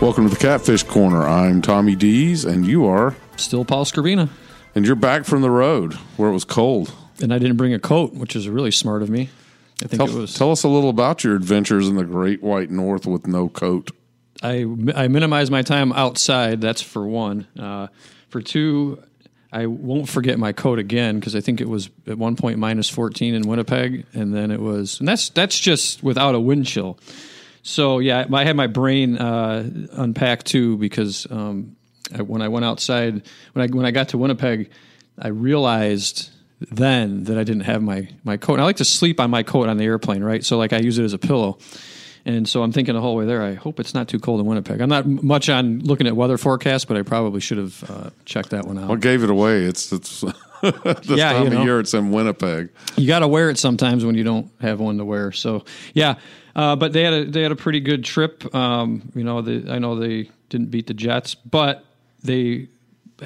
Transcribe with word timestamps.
Welcome 0.00 0.24
to 0.28 0.30
the 0.34 0.40
Catfish 0.40 0.82
Corner. 0.84 1.28
I'm 1.28 1.60
Tommy 1.60 1.94
Dees, 1.94 2.44
and 2.46 2.66
you 2.66 2.86
are, 2.86 3.14
Still 3.36 3.64
Paul 3.66 3.84
Skrbina. 3.84 4.30
and 4.74 4.86
you're 4.86 4.96
back 4.96 5.24
from 5.24 5.42
the 5.42 5.50
road 5.50 5.92
where 6.16 6.30
it 6.30 6.32
was 6.32 6.44
cold. 6.44 6.92
And 7.20 7.34
I 7.34 7.38
didn't 7.38 7.56
bring 7.58 7.74
a 7.74 7.78
coat, 7.78 8.14
which 8.14 8.34
is 8.34 8.48
really 8.48 8.70
smart 8.70 9.02
of 9.02 9.10
me. 9.10 9.28
I 9.82 9.86
think 9.88 10.00
Tell, 10.02 10.08
it 10.08 10.18
was. 10.18 10.34
tell 10.34 10.50
us 10.52 10.62
a 10.62 10.68
little 10.68 10.88
about 10.88 11.22
your 11.22 11.36
adventures 11.36 11.86
in 11.86 11.96
the 11.96 12.04
Great 12.04 12.42
White 12.42 12.70
North 12.70 13.06
with 13.06 13.26
no 13.26 13.48
coat. 13.50 13.90
I, 14.42 14.64
I 14.94 15.08
minimize 15.08 15.50
my 15.50 15.60
time 15.60 15.92
outside. 15.92 16.62
That's 16.62 16.80
for 16.80 17.06
one. 17.06 17.46
Uh, 17.58 17.88
for 18.30 18.40
two, 18.40 19.02
I 19.52 19.66
won't 19.66 20.08
forget 20.08 20.38
my 20.38 20.52
coat 20.52 20.78
again 20.78 21.20
because 21.20 21.36
I 21.36 21.42
think 21.42 21.60
it 21.60 21.68
was 21.68 21.90
at 22.06 22.16
one 22.16 22.36
point 22.36 22.58
minus 22.58 22.88
14 22.88 23.34
in 23.34 23.42
Winnipeg, 23.42 24.06
and 24.14 24.34
then 24.34 24.50
it 24.50 24.60
was, 24.60 24.98
and 24.98 25.06
that's 25.06 25.28
that's 25.28 25.58
just 25.58 26.02
without 26.02 26.34
a 26.34 26.40
wind 26.40 26.64
chill. 26.66 26.98
So 27.62 27.98
yeah, 27.98 28.26
I 28.32 28.44
had 28.44 28.56
my 28.56 28.66
brain 28.66 29.16
uh, 29.18 29.68
unpacked 29.92 30.46
too 30.46 30.76
because 30.78 31.26
um, 31.30 31.76
I, 32.16 32.22
when 32.22 32.42
I 32.42 32.48
went 32.48 32.64
outside, 32.64 33.22
when 33.52 33.68
I 33.70 33.72
when 33.74 33.84
I 33.86 33.90
got 33.90 34.10
to 34.10 34.18
Winnipeg, 34.18 34.70
I 35.18 35.28
realized 35.28 36.30
then 36.70 37.24
that 37.24 37.38
I 37.38 37.44
didn't 37.44 37.62
have 37.64 37.82
my 37.82 38.08
my 38.24 38.36
coat. 38.36 38.54
And 38.54 38.62
I 38.62 38.64
like 38.64 38.76
to 38.76 38.84
sleep 38.84 39.20
on 39.20 39.30
my 39.30 39.42
coat 39.42 39.68
on 39.68 39.76
the 39.76 39.84
airplane, 39.84 40.22
right? 40.24 40.44
So 40.44 40.58
like 40.58 40.72
I 40.72 40.78
use 40.78 40.98
it 40.98 41.04
as 41.04 41.12
a 41.12 41.18
pillow. 41.18 41.58
And 42.26 42.46
so 42.46 42.62
I'm 42.62 42.70
thinking 42.70 42.94
the 42.94 43.00
whole 43.00 43.16
way 43.16 43.24
there. 43.24 43.42
I 43.42 43.54
hope 43.54 43.80
it's 43.80 43.94
not 43.94 44.06
too 44.08 44.18
cold 44.18 44.40
in 44.40 44.46
Winnipeg. 44.46 44.80
I'm 44.82 44.90
not 44.90 45.06
much 45.06 45.48
on 45.48 45.80
looking 45.80 46.06
at 46.06 46.14
weather 46.14 46.36
forecasts, 46.36 46.84
but 46.84 46.98
I 46.98 47.02
probably 47.02 47.40
should 47.40 47.56
have 47.56 47.90
uh, 47.90 48.10
checked 48.26 48.50
that 48.50 48.66
one 48.66 48.78
out. 48.78 48.88
What 48.90 49.00
gave 49.00 49.22
it 49.24 49.30
away? 49.30 49.64
It's 49.64 49.90
it's 49.90 50.20
this 50.62 51.06
Yeah, 51.06 51.32
time 51.32 51.44
you 51.44 51.50
know. 51.50 51.60
of 51.60 51.64
year. 51.64 51.80
It's 51.80 51.94
in 51.94 52.10
Winnipeg. 52.10 52.68
you 52.96 53.06
got 53.06 53.20
to 53.20 53.28
wear 53.28 53.48
it 53.48 53.58
sometimes 53.58 54.04
when 54.04 54.16
you 54.16 54.24
don't 54.24 54.50
have 54.60 54.80
one 54.80 54.98
to 54.98 55.04
wear. 55.06 55.32
So 55.32 55.64
yeah, 55.94 56.16
uh, 56.54 56.76
but 56.76 56.92
they 56.92 57.02
had 57.02 57.12
a 57.12 57.24
they 57.24 57.42
had 57.42 57.52
a 57.52 57.56
pretty 57.56 57.80
good 57.80 58.04
trip. 58.04 58.54
Um, 58.54 59.10
you 59.14 59.24
know, 59.24 59.38
I 59.38 59.78
know 59.78 59.96
they 59.96 60.30
didn't 60.48 60.70
beat 60.70 60.86
the 60.86 60.94
Jets, 60.94 61.34
but 61.34 61.84
they 62.22 62.68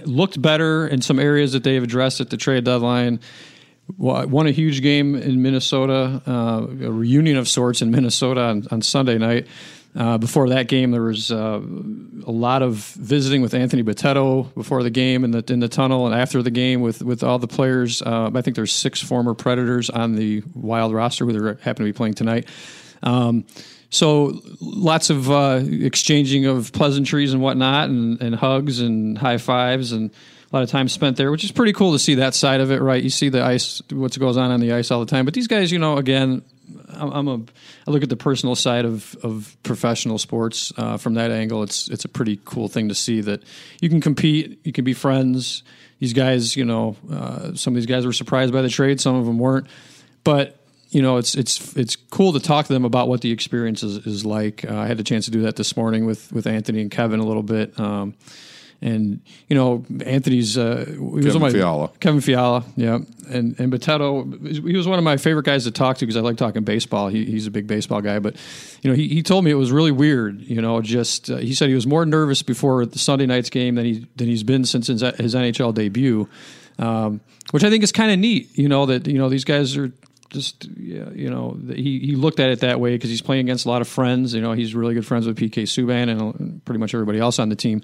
looked 0.05 0.41
better 0.41 0.87
in 0.87 1.01
some 1.03 1.19
areas 1.19 1.53
that 1.53 1.65
they 1.65 1.75
have 1.75 1.85
addressed 1.85 2.21
at 2.21 2.31
the 2.31 2.37
trade 2.37 2.65
deadline. 2.65 3.21
Won 3.99 4.47
a 4.47 4.51
huge 4.51 4.81
game 4.81 5.15
in 5.15 5.43
Minnesota, 5.43 6.23
uh, 6.27 6.67
a 6.87 6.91
reunion 6.91 7.37
of 7.37 7.49
sorts 7.49 7.83
in 7.83 7.91
Minnesota 7.91 8.41
on, 8.41 8.67
on 8.71 8.81
Sunday 8.81 9.19
night. 9.19 9.47
Uh, 9.95 10.19
before 10.19 10.49
that 10.49 10.67
game, 10.67 10.91
there 10.91 11.03
was 11.03 11.31
uh, 11.31 11.61
a 12.27 12.31
lot 12.31 12.63
of 12.63 12.77
visiting 12.77 13.43
with 13.43 13.55
Anthony 13.55 13.83
Bitetto 13.85 14.53
before 14.55 14.83
the 14.83 14.91
game 14.91 15.23
in 15.23 15.31
the 15.31 15.45
in 15.53 15.61
the 15.61 15.69
tunnel, 15.69 16.07
and 16.07 16.15
after 16.15 16.43
the 16.43 16.51
game 16.51 16.81
with 16.81 17.03
with 17.03 17.23
all 17.23 17.39
the 17.39 17.47
players. 17.47 18.03
Uh, 18.03 18.31
I 18.35 18.41
think 18.41 18.57
there's 18.57 18.73
six 18.73 19.01
former 19.01 19.35
Predators 19.35 19.91
on 19.91 20.17
the 20.17 20.43
Wild 20.55 20.93
roster 20.93 21.27
who 21.27 21.47
happen 21.47 21.77
to 21.77 21.85
be 21.85 21.93
playing 21.93 22.15
tonight. 22.15 22.49
Um, 23.05 23.45
so 23.91 24.41
lots 24.61 25.11
of 25.11 25.31
uh, 25.31 25.61
exchanging 25.63 26.47
of 26.47 26.73
pleasantries 26.73 27.33
and 27.33 27.41
whatnot, 27.41 27.91
and, 27.91 28.21
and 28.21 28.35
hugs 28.35 28.81
and 28.81 29.17
high 29.17 29.39
fives, 29.39 29.93
and 29.93 30.11
a 30.11 30.57
lot 30.57 30.65
of 30.65 30.71
time 30.71 30.89
spent 30.89 31.17
there, 31.17 31.31
which 31.31 31.45
is 31.45 31.53
pretty 31.53 31.73
cool 31.73 31.93
to 31.93 31.99
see 31.99 32.17
that 32.17 32.35
side 32.35 32.61
of 32.61 32.73
it. 32.73 32.83
Right, 32.83 33.03
you 33.03 33.11
see 33.11 33.29
the 33.29 33.45
ice, 33.45 33.83
what 33.91 34.19
goes 34.19 34.37
on 34.37 34.51
on 34.51 34.59
the 34.59 34.73
ice 34.73 34.91
all 34.91 34.99
the 34.99 35.07
time. 35.07 35.25
But 35.25 35.35
these 35.35 35.47
guys, 35.47 35.71
you 35.71 35.79
know, 35.79 35.97
again, 35.97 36.43
I'm, 36.89 37.29
a 37.29 37.41
I 37.87 37.91
look 37.91 38.03
at 38.03 38.09
the 38.09 38.17
personal 38.17 38.55
side 38.55 38.85
of 38.85 39.15
of 39.23 39.57
professional 39.63 40.19
sports 40.19 40.73
uh, 40.77 40.97
from 40.97 41.15
that 41.15 41.31
angle. 41.31 41.63
It's 41.63 41.89
it's 41.89 42.05
a 42.05 42.09
pretty 42.09 42.41
cool 42.45 42.69
thing 42.69 42.89
to 42.89 42.95
see 42.95 43.21
that 43.21 43.43
you 43.81 43.89
can 43.89 44.01
compete, 44.01 44.59
you 44.65 44.73
can 44.73 44.85
be 44.85 44.95
friends. 44.95 45.63
These 46.01 46.15
guys, 46.15 46.57
you 46.57 46.65
know, 46.65 46.97
uh, 47.11 47.55
some 47.55 47.75
of 47.75 47.77
these 47.77 47.87
guys 47.87 48.05
were 48.05 48.13
surprised 48.13 48.53
by 48.53 48.63
the 48.63 48.69
trade, 48.69 49.01
some 49.01 49.15
of 49.15 49.25
them 49.25 49.39
weren't, 49.39 49.69
but 50.25 50.59
you 50.95 51.03
know, 51.03 51.17
it's 51.17 51.35
it's 51.35 51.77
it's 51.77 51.97
cool 51.97 52.33
to 52.33 52.41
talk 52.41 52.67
to 52.67 52.73
them 52.73 52.85
about 52.85 53.09
what 53.09 53.21
the 53.21 53.33
experience 53.33 53.83
is, 53.83 54.07
is 54.07 54.25
like. 54.25 54.65
Uh, 54.65 54.77
I 54.77 54.87
had 54.87 54.97
the 54.97 55.03
chance 55.03 55.25
to 55.25 55.33
do 55.33 55.43
that 55.43 55.57
this 55.57 55.77
morning 55.77 56.07
with 56.07 56.33
with 56.33 56.47
Anthony 56.47 56.81
and 56.81 56.91
Kevin 56.91 57.19
a 57.19 57.27
little 57.27 57.43
bit. 57.43 57.79
Um, 57.81 58.15
and 58.81 59.21
you 59.49 59.57
know, 59.57 59.85
Anthony's 60.05 60.57
uh, 60.57 60.85
he 60.87 60.95
Kevin 60.95 61.29
of 61.29 61.41
my, 61.41 61.51
Fiala. 61.51 61.91
Kevin 61.99 62.21
Fiala, 62.21 62.65
yeah, 62.77 62.99
and 63.29 63.59
and 63.59 63.73
Bitetto, 63.73 64.65
he 64.69 64.77
was 64.77 64.87
one 64.87 64.99
of 64.99 65.05
my 65.05 65.17
favorite 65.17 65.47
guys 65.47 65.65
to 65.65 65.73
talk 65.73 65.97
to 65.99 66.07
because 66.07 66.17
I 66.17 66.21
like 66.21 66.37
talking 66.37 66.63
baseball. 66.63 67.09
He, 67.09 67.25
he's 67.25 67.49
a 67.49 67.51
big 67.51 67.67
baseball 67.67 68.01
guy, 68.01 68.21
but 68.21 68.37
you 68.83 68.91
know, 68.91 68.95
he, 68.95 69.09
he 69.09 69.23
told 69.23 69.45
me 69.45 69.51
it 69.51 69.55
was 69.55 69.73
really 69.73 69.91
weird. 69.91 70.43
You 70.43 70.63
know, 70.63 70.81
just 70.81 71.29
uh, 71.29 71.39
he 71.39 71.55
said 71.55 71.71
he 71.71 71.75
was 71.75 71.89
more 71.89 72.07
nervous 72.07 72.43
before 72.43 72.87
the 72.87 73.01
Sunday 73.01 73.27
night's 73.27 73.51
game 73.51 73.75
than 73.75 73.85
he 73.85 74.07
than 74.15 74.29
he's 74.29 74.45
been 74.45 74.65
since 74.65 74.87
his, 74.87 75.01
his 75.01 75.35
NHL 75.35 75.75
debut, 75.75 76.29
um, 76.79 77.21
which 77.51 77.65
I 77.65 77.71
think 77.71 77.83
is 77.83 77.91
kind 77.91 78.13
of 78.13 78.19
neat. 78.21 78.57
You 78.57 78.69
know 78.69 78.87
that 78.87 79.09
you 79.09 79.19
know 79.19 79.29
these 79.29 79.45
guys 79.45 79.77
are 79.77 79.91
just 80.31 80.65
you 80.77 81.31
know 81.31 81.57
he 81.69 81.99
he 82.01 82.17
looked 82.17 82.41
at 82.41 82.51
it 82.51 82.61
that 82.61 82.81
way 82.81 82.95
because 82.95 83.11
he's 83.11 83.23
playing 83.23 83.47
against 83.47 83.67
a 83.67 83.69
lot 83.69 83.81
of 83.81 83.89
friends. 83.89 84.35
You 84.35 84.41
know, 84.41 84.53
he's 84.53 84.75
really 84.75 84.95
good 84.95 85.07
friends 85.07 85.27
with 85.27 85.39
PK 85.39 85.63
Subban 85.63 86.09
and 86.09 86.21
uh, 86.23 86.61
pretty 86.65 86.79
much 86.79 86.95
everybody 86.95 87.19
else 87.19 87.39
on 87.39 87.49
the 87.49 87.57
team. 87.57 87.83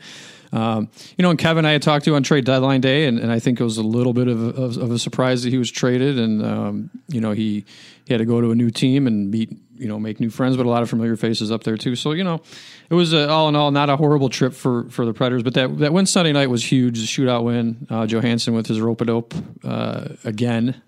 Um, 0.52 0.88
you 1.16 1.22
know, 1.22 1.30
and 1.30 1.38
Kevin 1.38 1.64
I 1.64 1.72
had 1.72 1.82
talked 1.82 2.04
to 2.06 2.14
on 2.16 2.22
trade 2.22 2.44
deadline 2.44 2.80
day, 2.80 3.06
and, 3.06 3.18
and 3.20 3.30
I 3.30 3.38
think 3.38 3.60
it 3.60 3.64
was 3.64 3.78
a 3.78 3.84
little 3.84 4.12
bit 4.12 4.26
of, 4.26 4.42
of, 4.58 4.76
of 4.78 4.90
a 4.90 4.98
surprise 4.98 5.44
that 5.44 5.50
he 5.50 5.58
was 5.58 5.70
traded, 5.70 6.18
and 6.18 6.44
um, 6.44 6.90
you 7.08 7.20
know 7.20 7.32
he 7.32 7.64
he 8.04 8.14
had 8.14 8.18
to 8.18 8.24
go 8.24 8.40
to 8.40 8.50
a 8.50 8.54
new 8.54 8.70
team 8.70 9.06
and 9.06 9.30
meet 9.30 9.50
you 9.76 9.86
know 9.86 9.98
make 9.98 10.18
new 10.18 10.30
friends, 10.30 10.56
but 10.56 10.66
a 10.66 10.68
lot 10.68 10.82
of 10.82 10.90
familiar 10.90 11.16
faces 11.16 11.52
up 11.52 11.62
there 11.62 11.76
too. 11.76 11.94
So 11.94 12.12
you 12.12 12.24
know, 12.24 12.42
it 12.88 12.94
was 12.94 13.14
uh 13.14 13.28
all 13.28 13.48
in 13.48 13.54
all 13.54 13.70
not 13.70 13.90
a 13.90 13.96
horrible 13.96 14.28
trip 14.28 14.52
for 14.52 14.88
for 14.90 15.06
the 15.06 15.14
Predators, 15.14 15.42
but 15.44 15.54
that 15.54 15.78
that 15.78 15.92
win 15.92 16.06
Sunday 16.06 16.32
night 16.32 16.50
was 16.50 16.64
huge, 16.64 16.98
the 16.98 17.06
shootout 17.06 17.44
win. 17.44 17.86
Uh, 17.88 18.06
Johansen 18.06 18.54
with 18.54 18.66
his 18.66 18.80
rope 18.80 19.00
a 19.00 19.04
dope 19.04 19.34
uh, 19.62 20.08
again. 20.24 20.82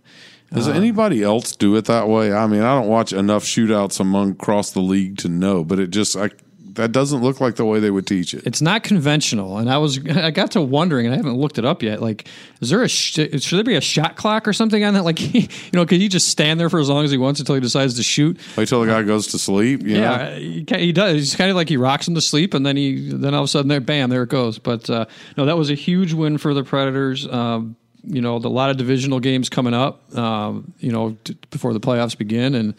Does 0.52 0.68
Uh, 0.68 0.72
anybody 0.72 1.22
else 1.22 1.56
do 1.56 1.74
it 1.76 1.86
that 1.86 2.08
way? 2.08 2.32
I 2.32 2.46
mean, 2.46 2.62
I 2.62 2.74
don't 2.78 2.88
watch 2.88 3.12
enough 3.12 3.44
shootouts 3.44 4.00
among 4.00 4.32
across 4.32 4.70
the 4.72 4.80
league 4.80 5.18
to 5.18 5.28
know, 5.28 5.64
but 5.64 5.78
it 5.78 5.90
just 5.90 6.16
I, 6.16 6.30
that 6.74 6.90
doesn't 6.92 7.20
look 7.22 7.38
like 7.40 7.56
the 7.56 7.66
way 7.66 7.80
they 7.80 7.90
would 7.90 8.06
teach 8.06 8.32
it. 8.32 8.46
it's 8.46 8.62
not 8.62 8.82
conventional 8.82 9.58
and 9.58 9.68
i 9.68 9.76
was 9.76 9.98
i 10.16 10.30
got 10.30 10.52
to 10.52 10.60
wondering 10.62 11.04
and 11.04 11.12
i 11.14 11.18
haven't 11.18 11.36
looked 11.36 11.58
it 11.58 11.66
up 11.66 11.82
yet 11.82 12.00
like 12.00 12.26
is 12.62 12.70
there 12.70 12.82
a 12.82 12.88
sh- 12.88 13.12
should 13.12 13.58
there 13.58 13.62
be 13.62 13.74
a 13.74 13.80
shot 13.82 14.16
clock 14.16 14.48
or 14.48 14.54
something 14.54 14.82
on 14.82 14.94
that 14.94 15.02
like 15.10 15.20
you 15.34 15.46
know 15.74 15.84
could 15.84 16.00
he 16.00 16.08
just 16.08 16.28
stand 16.28 16.58
there 16.58 16.70
for 16.70 16.80
as 16.80 16.88
long 16.88 17.04
as 17.04 17.10
he 17.10 17.18
wants 17.18 17.40
until 17.40 17.54
he 17.56 17.60
decides 17.60 17.92
to 17.96 18.02
shoot 18.02 18.40
Wait 18.56 18.68
till 18.68 18.80
the 18.80 18.86
guy 18.86 19.02
goes 19.02 19.26
to 19.28 19.38
sleep. 19.38 19.82
You 19.82 19.96
yeah 19.96 20.34
he, 20.34 20.64
he 20.78 20.92
does 20.92 21.12
he's 21.16 21.36
kind 21.36 21.50
of 21.50 21.56
like 21.56 21.68
he 21.68 21.76
rocks 21.76 22.08
him 22.08 22.14
to 22.14 22.22
sleep 22.22 22.54
and 22.54 22.64
then 22.64 22.78
he 22.78 23.10
then 23.10 23.34
all 23.34 23.42
of 23.42 23.44
a 23.44 23.48
sudden 23.48 23.68
there 23.68 23.80
bam 23.82 24.08
there 24.08 24.22
it 24.22 24.30
goes 24.30 24.58
but 24.58 24.88
uh, 24.88 25.04
no 25.36 25.44
that 25.44 25.58
was 25.58 25.68
a 25.68 25.74
huge 25.74 26.14
win 26.14 26.38
for 26.38 26.54
the 26.54 26.64
predators 26.64 27.28
um, 27.28 27.76
you 28.04 28.20
know, 28.20 28.36
a 28.36 28.38
lot 28.38 28.70
of 28.70 28.76
divisional 28.76 29.20
games 29.20 29.48
coming 29.48 29.74
up, 29.74 30.16
um, 30.16 30.72
you 30.78 30.92
know, 30.92 31.16
t- 31.24 31.36
before 31.50 31.72
the 31.72 31.80
playoffs 31.80 32.16
begin. 32.16 32.54
And, 32.54 32.74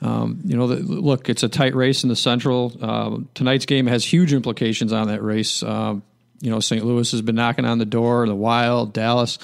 um, 0.00 0.40
you 0.44 0.56
know, 0.56 0.66
the, 0.66 0.76
look, 0.76 1.28
it's 1.28 1.42
a 1.42 1.48
tight 1.48 1.74
race 1.74 2.02
in 2.02 2.08
the 2.08 2.16
Central. 2.16 2.72
Uh, 2.80 3.18
tonight's 3.34 3.66
game 3.66 3.86
has 3.86 4.04
huge 4.04 4.32
implications 4.32 4.92
on 4.92 5.08
that 5.08 5.22
race. 5.22 5.62
Um, 5.62 6.02
you 6.40 6.50
know, 6.50 6.60
St. 6.60 6.84
Louis 6.84 7.10
has 7.10 7.22
been 7.22 7.36
knocking 7.36 7.64
on 7.64 7.78
the 7.78 7.86
door, 7.86 8.26
the 8.26 8.34
Wild, 8.34 8.92
Dallas. 8.92 9.38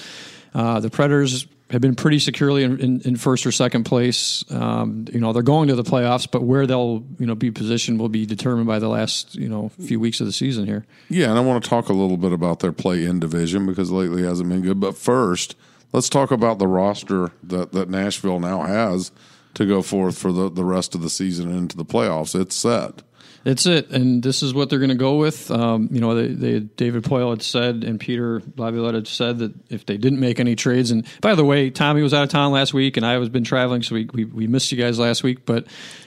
Uh, 0.53 0.79
the 0.79 0.89
Predators 0.89 1.47
have 1.71 1.81
been 1.81 1.95
pretty 1.95 2.19
securely 2.19 2.63
in, 2.63 2.79
in, 2.79 3.01
in 3.01 3.15
first 3.15 3.45
or 3.45 3.51
second 3.51 3.85
place. 3.85 4.43
Um, 4.51 5.05
you 5.11 5.19
know, 5.19 5.31
they're 5.31 5.41
going 5.41 5.69
to 5.69 5.75
the 5.75 5.83
playoffs, 5.83 6.29
but 6.29 6.43
where 6.43 6.67
they'll, 6.67 7.03
you 7.17 7.25
know, 7.25 7.35
be 7.35 7.49
positioned 7.49 7.99
will 7.99 8.09
be 8.09 8.25
determined 8.25 8.67
by 8.67 8.79
the 8.79 8.89
last, 8.89 9.35
you 9.35 9.47
know, 9.47 9.69
few 9.79 9.99
weeks 9.99 10.19
of 10.19 10.25
the 10.25 10.33
season 10.33 10.65
here. 10.65 10.85
Yeah, 11.09 11.29
and 11.29 11.37
I 11.37 11.41
want 11.41 11.63
to 11.63 11.69
talk 11.69 11.89
a 11.89 11.93
little 11.93 12.17
bit 12.17 12.33
about 12.33 12.59
their 12.59 12.73
play 12.73 13.05
in 13.05 13.19
division 13.19 13.65
because 13.65 13.89
lately 13.89 14.23
hasn't 14.23 14.49
been 14.49 14.61
good. 14.61 14.79
But 14.79 14.97
first, 14.97 15.55
let's 15.93 16.09
talk 16.09 16.31
about 16.31 16.59
the 16.59 16.67
roster 16.67 17.31
that, 17.43 17.71
that 17.71 17.89
Nashville 17.89 18.39
now 18.39 18.63
has 18.63 19.11
to 19.53 19.65
go 19.65 19.81
forth 19.81 20.17
for 20.17 20.31
the, 20.31 20.49
the 20.49 20.65
rest 20.65 20.93
of 20.93 21.01
the 21.01 21.09
season 21.09 21.49
into 21.49 21.77
the 21.77 21.85
playoffs. 21.85 22.39
It's 22.39 22.55
set. 22.55 23.01
That's 23.43 23.65
it, 23.65 23.89
and 23.89 24.21
this 24.21 24.43
is 24.43 24.53
what 24.53 24.69
they're 24.69 24.79
going 24.79 24.89
to 24.89 24.95
go 24.95 25.17
with. 25.17 25.49
Um, 25.49 25.89
you 25.91 25.99
know, 25.99 26.13
they, 26.13 26.27
they, 26.27 26.59
David 26.59 27.03
Poile 27.03 27.31
had 27.31 27.41
said, 27.41 27.83
and 27.83 27.99
Peter 27.99 28.41
Laviolette 28.55 28.93
had 28.93 29.07
said 29.07 29.39
that 29.39 29.53
if 29.69 29.85
they 29.85 29.97
didn't 29.97 30.19
make 30.19 30.39
any 30.39 30.55
trades, 30.55 30.91
and 30.91 31.07
by 31.21 31.33
the 31.33 31.43
way, 31.43 31.71
Tommy 31.71 32.03
was 32.03 32.13
out 32.13 32.23
of 32.23 32.29
town 32.29 32.51
last 32.51 32.73
week, 32.73 32.97
and 32.97 33.05
I 33.05 33.17
was 33.17 33.29
been 33.29 33.43
traveling, 33.43 33.81
so 33.81 33.95
we, 33.95 34.05
we, 34.13 34.25
we 34.25 34.47
missed 34.47 34.71
you 34.71 34.77
guys 34.77 34.99
last 34.99 35.23
week. 35.23 35.45
But 35.45 35.65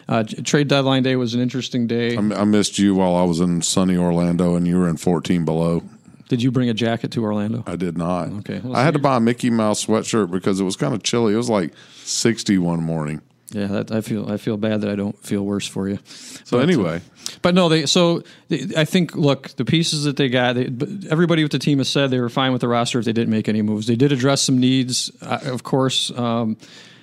uh, 0.08 0.22
trade 0.44 0.68
deadline 0.68 1.02
day 1.02 1.16
was 1.16 1.34
an 1.34 1.40
interesting 1.40 1.86
day. 1.86 2.16
I 2.16 2.20
I 2.20 2.44
missed 2.44 2.78
you 2.78 2.94
while 2.94 3.16
I 3.16 3.24
was 3.24 3.40
in 3.40 3.62
sunny 3.62 3.96
Orlando 3.96 4.54
and 4.54 4.66
you 4.66 4.78
were 4.78 4.88
in 4.88 4.96
14 4.96 5.44
below. 5.44 5.82
Did 6.28 6.42
you 6.42 6.50
bring 6.50 6.70
a 6.70 6.74
jacket 6.74 7.10
to 7.12 7.22
Orlando? 7.22 7.64
I 7.66 7.76
did 7.76 7.98
not. 7.98 8.28
Okay, 8.40 8.60
well, 8.62 8.74
I 8.74 8.82
had 8.82 8.94
to 8.94 9.00
buy 9.00 9.16
a 9.16 9.20
Mickey 9.20 9.50
Mouse 9.50 9.84
sweatshirt 9.84 10.30
because 10.30 10.58
it 10.58 10.64
was 10.64 10.76
kind 10.76 10.94
of 10.94 11.02
chilly. 11.02 11.34
It 11.34 11.36
was 11.36 11.50
like 11.50 11.72
60 12.02 12.58
one 12.58 12.82
morning. 12.82 13.20
Yeah, 13.54 13.66
that, 13.68 13.92
I 13.92 14.00
feel 14.00 14.30
I 14.30 14.36
feel 14.36 14.56
bad 14.56 14.80
that 14.80 14.90
I 14.90 14.96
don't 14.96 15.16
feel 15.24 15.44
worse 15.44 15.66
for 15.66 15.88
you. 15.88 15.98
So, 16.44 16.58
anyway, 16.58 17.00
But 17.42 17.54
no, 17.54 17.68
they. 17.68 17.86
So 17.86 18.22
they, 18.48 18.66
I 18.76 18.84
think, 18.84 19.14
look, 19.14 19.50
the 19.50 19.64
pieces 19.64 20.04
that 20.04 20.16
they 20.16 20.28
got. 20.28 20.54
They, 20.54 20.64
everybody 21.10 21.42
with 21.42 21.52
the 21.52 21.58
team 21.58 21.78
has 21.78 21.88
said 21.88 22.10
they 22.10 22.20
were 22.20 22.28
fine 22.28 22.52
with 22.52 22.60
the 22.60 22.68
roster 22.68 22.98
if 22.98 23.04
they 23.04 23.12
didn't 23.12 23.30
make 23.30 23.48
any 23.48 23.62
moves. 23.62 23.86
They 23.86 23.96
did 23.96 24.12
address 24.12 24.42
some 24.42 24.58
needs, 24.58 25.10
uh, 25.22 25.40
of 25.44 25.62
course. 25.62 26.10
Um, 26.10 26.56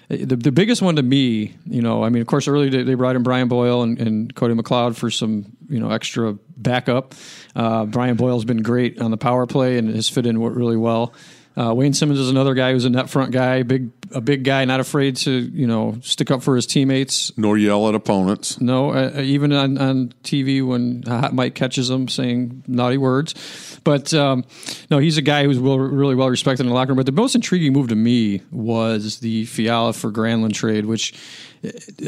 the, 0.10 0.36
the 0.36 0.52
biggest 0.52 0.82
one 0.82 0.98
to 0.98 1.04
me, 1.04 1.56
you 1.66 1.82
know, 1.82 2.04
I 2.04 2.10
mean, 2.10 2.22
of 2.22 2.28
course, 2.28 2.48
early 2.48 2.70
they, 2.70 2.84
they 2.84 2.96
brought 2.96 3.16
in 3.16 3.24
Brian 3.24 3.48
Boyle 3.48 3.82
and, 3.82 3.98
and 4.00 4.36
Cody 4.36 4.54
McLeod 4.54 4.98
for 4.98 5.10
some, 5.10 5.46
you 5.70 5.80
know, 5.80 5.90
extra 5.90 6.34
backup. 6.58 7.16
Uh, 7.56 7.86
Brian 7.86 8.18
Boyle's 8.18 8.44
been 8.44 8.62
great 8.62 9.00
on 9.00 9.12
the 9.12 9.18
power 9.18 9.48
play 9.48 9.78
and 9.78 9.94
has 9.96 10.10
fit 10.10 10.26
in 10.26 10.42
really 10.42 10.76
well. 10.76 11.14
Uh, 11.58 11.74
Wayne 11.74 11.94
Simmonds 11.94 12.20
is 12.20 12.30
another 12.30 12.54
guy 12.54 12.72
who's 12.72 12.86
a 12.86 12.90
net 12.90 13.10
front 13.10 13.32
guy, 13.32 13.64
big 13.64 13.92
a 14.14 14.22
big 14.22 14.44
guy, 14.44 14.66
not 14.66 14.80
afraid 14.80 15.16
to 15.18 15.32
you 15.32 15.68
know 15.68 15.98
stick 16.02 16.32
up 16.32 16.42
for 16.44 16.56
his 16.56 16.66
teammates. 16.66 17.38
Nor 17.38 17.58
yell 17.58 17.88
at 17.90 17.96
opponents. 17.96 18.60
No, 18.62 18.92
uh, 18.92 19.22
even 19.22 19.52
on, 19.52 19.78
on 19.78 20.14
TV 20.24 20.66
when 20.66 21.04
hot 21.04 21.34
mic 21.34 21.56
catches 21.56 21.90
him 21.90 22.08
saying 22.08 22.64
naughty 22.68 22.98
words. 22.98 23.80
But 23.84 24.14
um, 24.14 24.46
no, 24.90 25.00
he's 25.00 25.18
a 25.18 25.22
guy 25.22 25.44
who's 25.44 25.60
well, 25.60 25.80
really 25.80 26.16
well 26.16 26.30
respected 26.30 26.64
in 26.64 26.70
the 26.70 26.76
locker 26.76 26.90
room. 26.90 26.98
But 26.98 27.06
the 27.06 27.12
most 27.12 27.36
intriguing 27.36 27.74
move 27.74 27.90
to 27.90 27.96
me 27.96 28.42
was 28.52 29.20
the 29.20 29.46
Fiala 29.46 29.94
for 29.94 30.12
Granlund 30.12 30.54
trade, 30.54 30.86
which. 30.86 31.14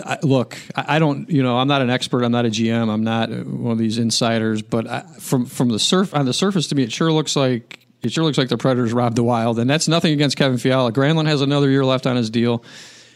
I, 0.04 0.18
look, 0.24 0.58
I 0.76 0.98
don't. 0.98 1.30
You 1.30 1.44
know, 1.44 1.60
I'm 1.60 1.68
not 1.68 1.84
an 1.84 1.92
expert. 1.92 2.24
I'm 2.24 2.32
not 2.32 2.48
a 2.48 2.50
GM. 2.50 2.90
I'm 2.90 3.04
not 3.04 3.30
one 3.30 3.72
of 3.72 3.78
these 3.78 4.00
insiders. 4.00 4.64
But 4.64 4.88
I, 4.88 5.02
from 5.20 5.46
from 5.46 5.70
the 5.70 5.78
surf 5.78 6.16
on 6.16 6.26
the 6.26 6.34
surface, 6.34 6.66
to 6.70 6.76
me, 6.76 6.82
it 6.82 6.92
sure 6.92 7.12
looks 7.12 7.36
like 7.36 7.84
it 8.04 8.12
sure 8.12 8.24
looks 8.24 8.38
like 8.38 8.50
the 8.50 8.58
Predators 8.58 8.94
robbed 8.94 9.16
the 9.16 9.24
Wild, 9.24 9.60
and 9.60 9.70
that's 9.70 9.88
nothing 9.88 10.14
against 10.14 10.38
Kevin 10.38 10.58
Fiala. 10.58 10.92
Granlund 10.92 11.28
has 11.28 11.42
another 11.42 11.70
year 11.70 11.86
left 11.86 12.06
on 12.06 12.16
his 12.16 12.30
deal. 12.30 12.64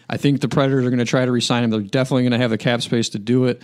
I 0.09 0.17
think 0.17 0.39
the 0.39 0.47
Predators 0.47 0.85
are 0.85 0.89
going 0.89 0.99
to 0.99 1.05
try 1.05 1.25
to 1.25 1.31
resign 1.31 1.63
him. 1.63 1.69
They're 1.69 1.81
definitely 1.81 2.23
going 2.23 2.31
to 2.31 2.37
have 2.37 2.49
the 2.49 2.57
cap 2.57 2.81
space 2.81 3.09
to 3.09 3.19
do 3.19 3.45
it. 3.45 3.61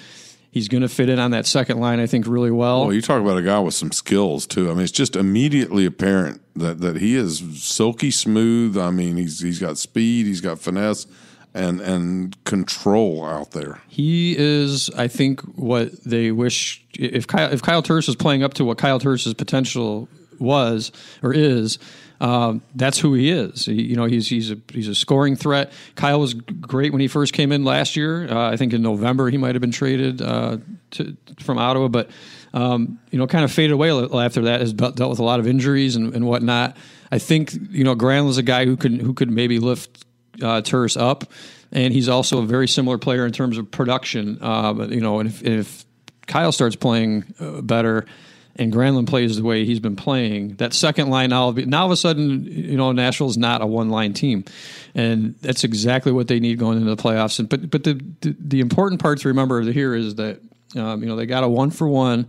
He's 0.51 0.67
going 0.67 0.81
to 0.81 0.89
fit 0.89 1.09
in 1.09 1.17
on 1.17 1.31
that 1.31 1.47
second 1.47 1.79
line, 1.79 1.99
I 1.99 2.05
think, 2.05 2.27
really 2.27 2.51
well. 2.51 2.81
Well, 2.81 2.93
you 2.93 3.01
talk 3.01 3.19
about 3.19 3.37
a 3.37 3.41
guy 3.41 3.59
with 3.59 3.73
some 3.73 3.91
skills 3.91 4.45
too. 4.45 4.69
I 4.69 4.73
mean, 4.73 4.83
it's 4.83 4.91
just 4.91 5.15
immediately 5.15 5.85
apparent 5.85 6.41
that 6.55 6.79
that 6.81 6.97
he 6.97 7.15
is 7.15 7.63
silky 7.63 8.11
smooth. 8.11 8.77
I 8.77 8.91
mean, 8.91 9.17
he's 9.17 9.39
he's 9.39 9.59
got 9.59 9.79
speed, 9.79 10.27
he's 10.27 10.41
got 10.41 10.59
finesse, 10.59 11.07
and 11.55 11.81
and 11.81 12.43
control 12.43 13.25
out 13.25 13.49
there. 13.51 13.81
He 13.87 14.35
is, 14.37 14.91
I 14.91 15.07
think, 15.07 15.41
what 15.57 16.03
they 16.03 16.31
wish. 16.31 16.85
If 16.93 17.25
Kyle, 17.25 17.51
if 17.51 17.63
Kyle 17.63 17.81
Turris 17.81 18.07
is 18.07 18.15
playing 18.15 18.43
up 18.43 18.53
to 18.55 18.65
what 18.65 18.77
Kyle 18.77 18.99
Turris's 18.99 19.33
potential 19.33 20.07
was 20.39 20.91
or 21.21 21.33
is. 21.33 21.79
Um, 22.21 22.61
that's 22.73 22.99
who 22.99 23.13
he 23.15 23.29
is. 23.29 23.65
He, 23.65 23.81
you 23.81 23.95
know, 23.97 24.05
he's 24.05 24.29
he's 24.29 24.49
a 24.51 24.57
he's 24.71 24.87
a 24.87 24.95
scoring 24.95 25.35
threat. 25.35 25.73
Kyle 25.95 26.21
was 26.21 26.33
great 26.33 26.93
when 26.93 27.01
he 27.01 27.09
first 27.09 27.33
came 27.33 27.51
in 27.51 27.65
last 27.65 27.97
year. 27.97 28.29
Uh, 28.29 28.49
I 28.49 28.55
think 28.55 28.71
in 28.71 28.81
November 28.81 29.29
he 29.29 29.37
might 29.37 29.55
have 29.55 29.61
been 29.61 29.71
traded 29.71 30.21
uh, 30.21 30.57
to, 30.91 31.17
from 31.41 31.57
Ottawa, 31.57 31.89
but 31.89 32.09
um, 32.53 32.99
you 33.11 33.19
know, 33.19 33.27
kind 33.27 33.43
of 33.43 33.51
faded 33.51 33.73
away 33.73 33.89
after 34.23 34.43
that. 34.43 34.61
Has 34.61 34.71
dealt 34.71 34.97
with 34.97 35.19
a 35.19 35.23
lot 35.23 35.41
of 35.41 35.47
injuries 35.47 35.97
and, 35.97 36.13
and 36.15 36.25
whatnot. 36.25 36.77
I 37.11 37.19
think 37.19 37.53
you 37.71 37.83
know 37.83 37.93
is 38.29 38.37
a 38.37 38.43
guy 38.43 38.65
who 38.65 38.77
could 38.77 39.01
who 39.01 39.13
could 39.13 39.29
maybe 39.29 39.59
lift 39.59 40.05
uh, 40.41 40.61
Turris 40.61 40.95
up, 40.95 41.25
and 41.73 41.93
he's 41.93 42.07
also 42.07 42.41
a 42.41 42.45
very 42.45 42.69
similar 42.69 42.97
player 42.97 43.25
in 43.25 43.33
terms 43.33 43.57
of 43.57 43.69
production. 43.69 44.37
Uh, 44.41 44.87
you 44.89 45.01
know, 45.01 45.19
and 45.19 45.29
if, 45.29 45.43
if 45.43 45.85
Kyle 46.25 46.51
starts 46.51 46.75
playing 46.75 47.25
uh, 47.39 47.61
better 47.61 48.05
and 48.55 48.71
Granlund 48.71 49.07
plays 49.07 49.37
the 49.37 49.43
way 49.43 49.65
he's 49.65 49.79
been 49.79 49.95
playing, 49.95 50.55
that 50.57 50.73
second 50.73 51.09
line 51.09 51.31
now, 51.31 51.51
now 51.51 51.81
all 51.81 51.85
of 51.87 51.91
a 51.91 51.97
sudden, 51.97 52.45
you 52.45 52.77
know, 52.77 52.91
Nashville's 52.91 53.37
not 53.37 53.61
a 53.61 53.65
one 53.65 53.89
line 53.89 54.13
team, 54.13 54.45
and 54.93 55.35
that's 55.41 55.63
exactly 55.63 56.11
what 56.11 56.27
they 56.27 56.39
need 56.39 56.59
going 56.59 56.77
into 56.77 56.93
the 56.93 57.01
playoffs. 57.01 57.39
And 57.39 57.49
but 57.49 57.69
but 57.69 57.83
the 57.83 57.99
the, 58.21 58.35
the 58.39 58.59
important 58.59 59.01
part 59.01 59.19
to 59.21 59.29
remember 59.29 59.61
here 59.61 59.95
is 59.95 60.15
that 60.15 60.39
um, 60.75 61.01
you 61.01 61.09
know 61.09 61.15
they 61.15 61.25
got 61.25 61.43
a 61.43 61.49
one 61.49 61.71
for 61.71 61.87
one. 61.87 62.27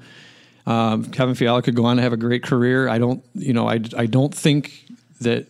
Um, 0.66 1.04
Kevin 1.10 1.34
Fiala 1.34 1.60
could 1.60 1.74
go 1.74 1.84
on 1.84 1.96
to 1.96 2.02
have 2.02 2.14
a 2.14 2.16
great 2.16 2.42
career. 2.42 2.88
I 2.88 2.96
don't, 2.96 3.22
you 3.34 3.52
know, 3.52 3.68
I, 3.68 3.80
I 3.96 4.06
don't 4.06 4.34
think 4.34 4.86
that 5.20 5.46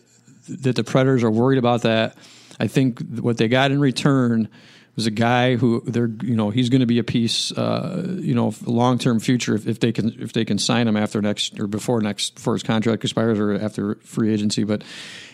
that 0.49 0.75
the 0.75 0.83
Predators 0.83 1.23
are 1.23 1.31
worried 1.31 1.57
about 1.57 1.83
that. 1.83 2.17
I 2.59 2.67
think 2.67 2.99
what 3.19 3.37
they 3.37 3.47
got 3.47 3.71
in 3.71 3.79
return 3.79 4.49
was 4.95 5.05
a 5.05 5.11
guy 5.11 5.55
who 5.55 5.81
they're 5.81 6.09
you 6.21 6.35
know 6.35 6.49
he's 6.49 6.69
going 6.69 6.79
to 6.79 6.85
be 6.85 6.99
a 6.99 7.03
piece 7.03 7.51
uh, 7.51 8.17
you 8.19 8.33
know 8.33 8.53
long 8.65 8.97
term 8.97 9.19
future 9.19 9.55
if, 9.55 9.67
if, 9.67 9.79
they 9.79 9.91
can 9.91 10.15
if 10.21 10.33
they 10.33 10.45
can 10.45 10.57
sign 10.57 10.87
him 10.87 10.95
after 10.95 11.21
next 11.21 11.59
or 11.59 11.67
before 11.67 12.01
next 12.01 12.35
before 12.35 12.53
his 12.53 12.63
contract 12.63 13.03
expires 13.03 13.39
or 13.39 13.53
after 13.53 13.95
free 13.95 14.33
agency. 14.33 14.63
But 14.63 14.83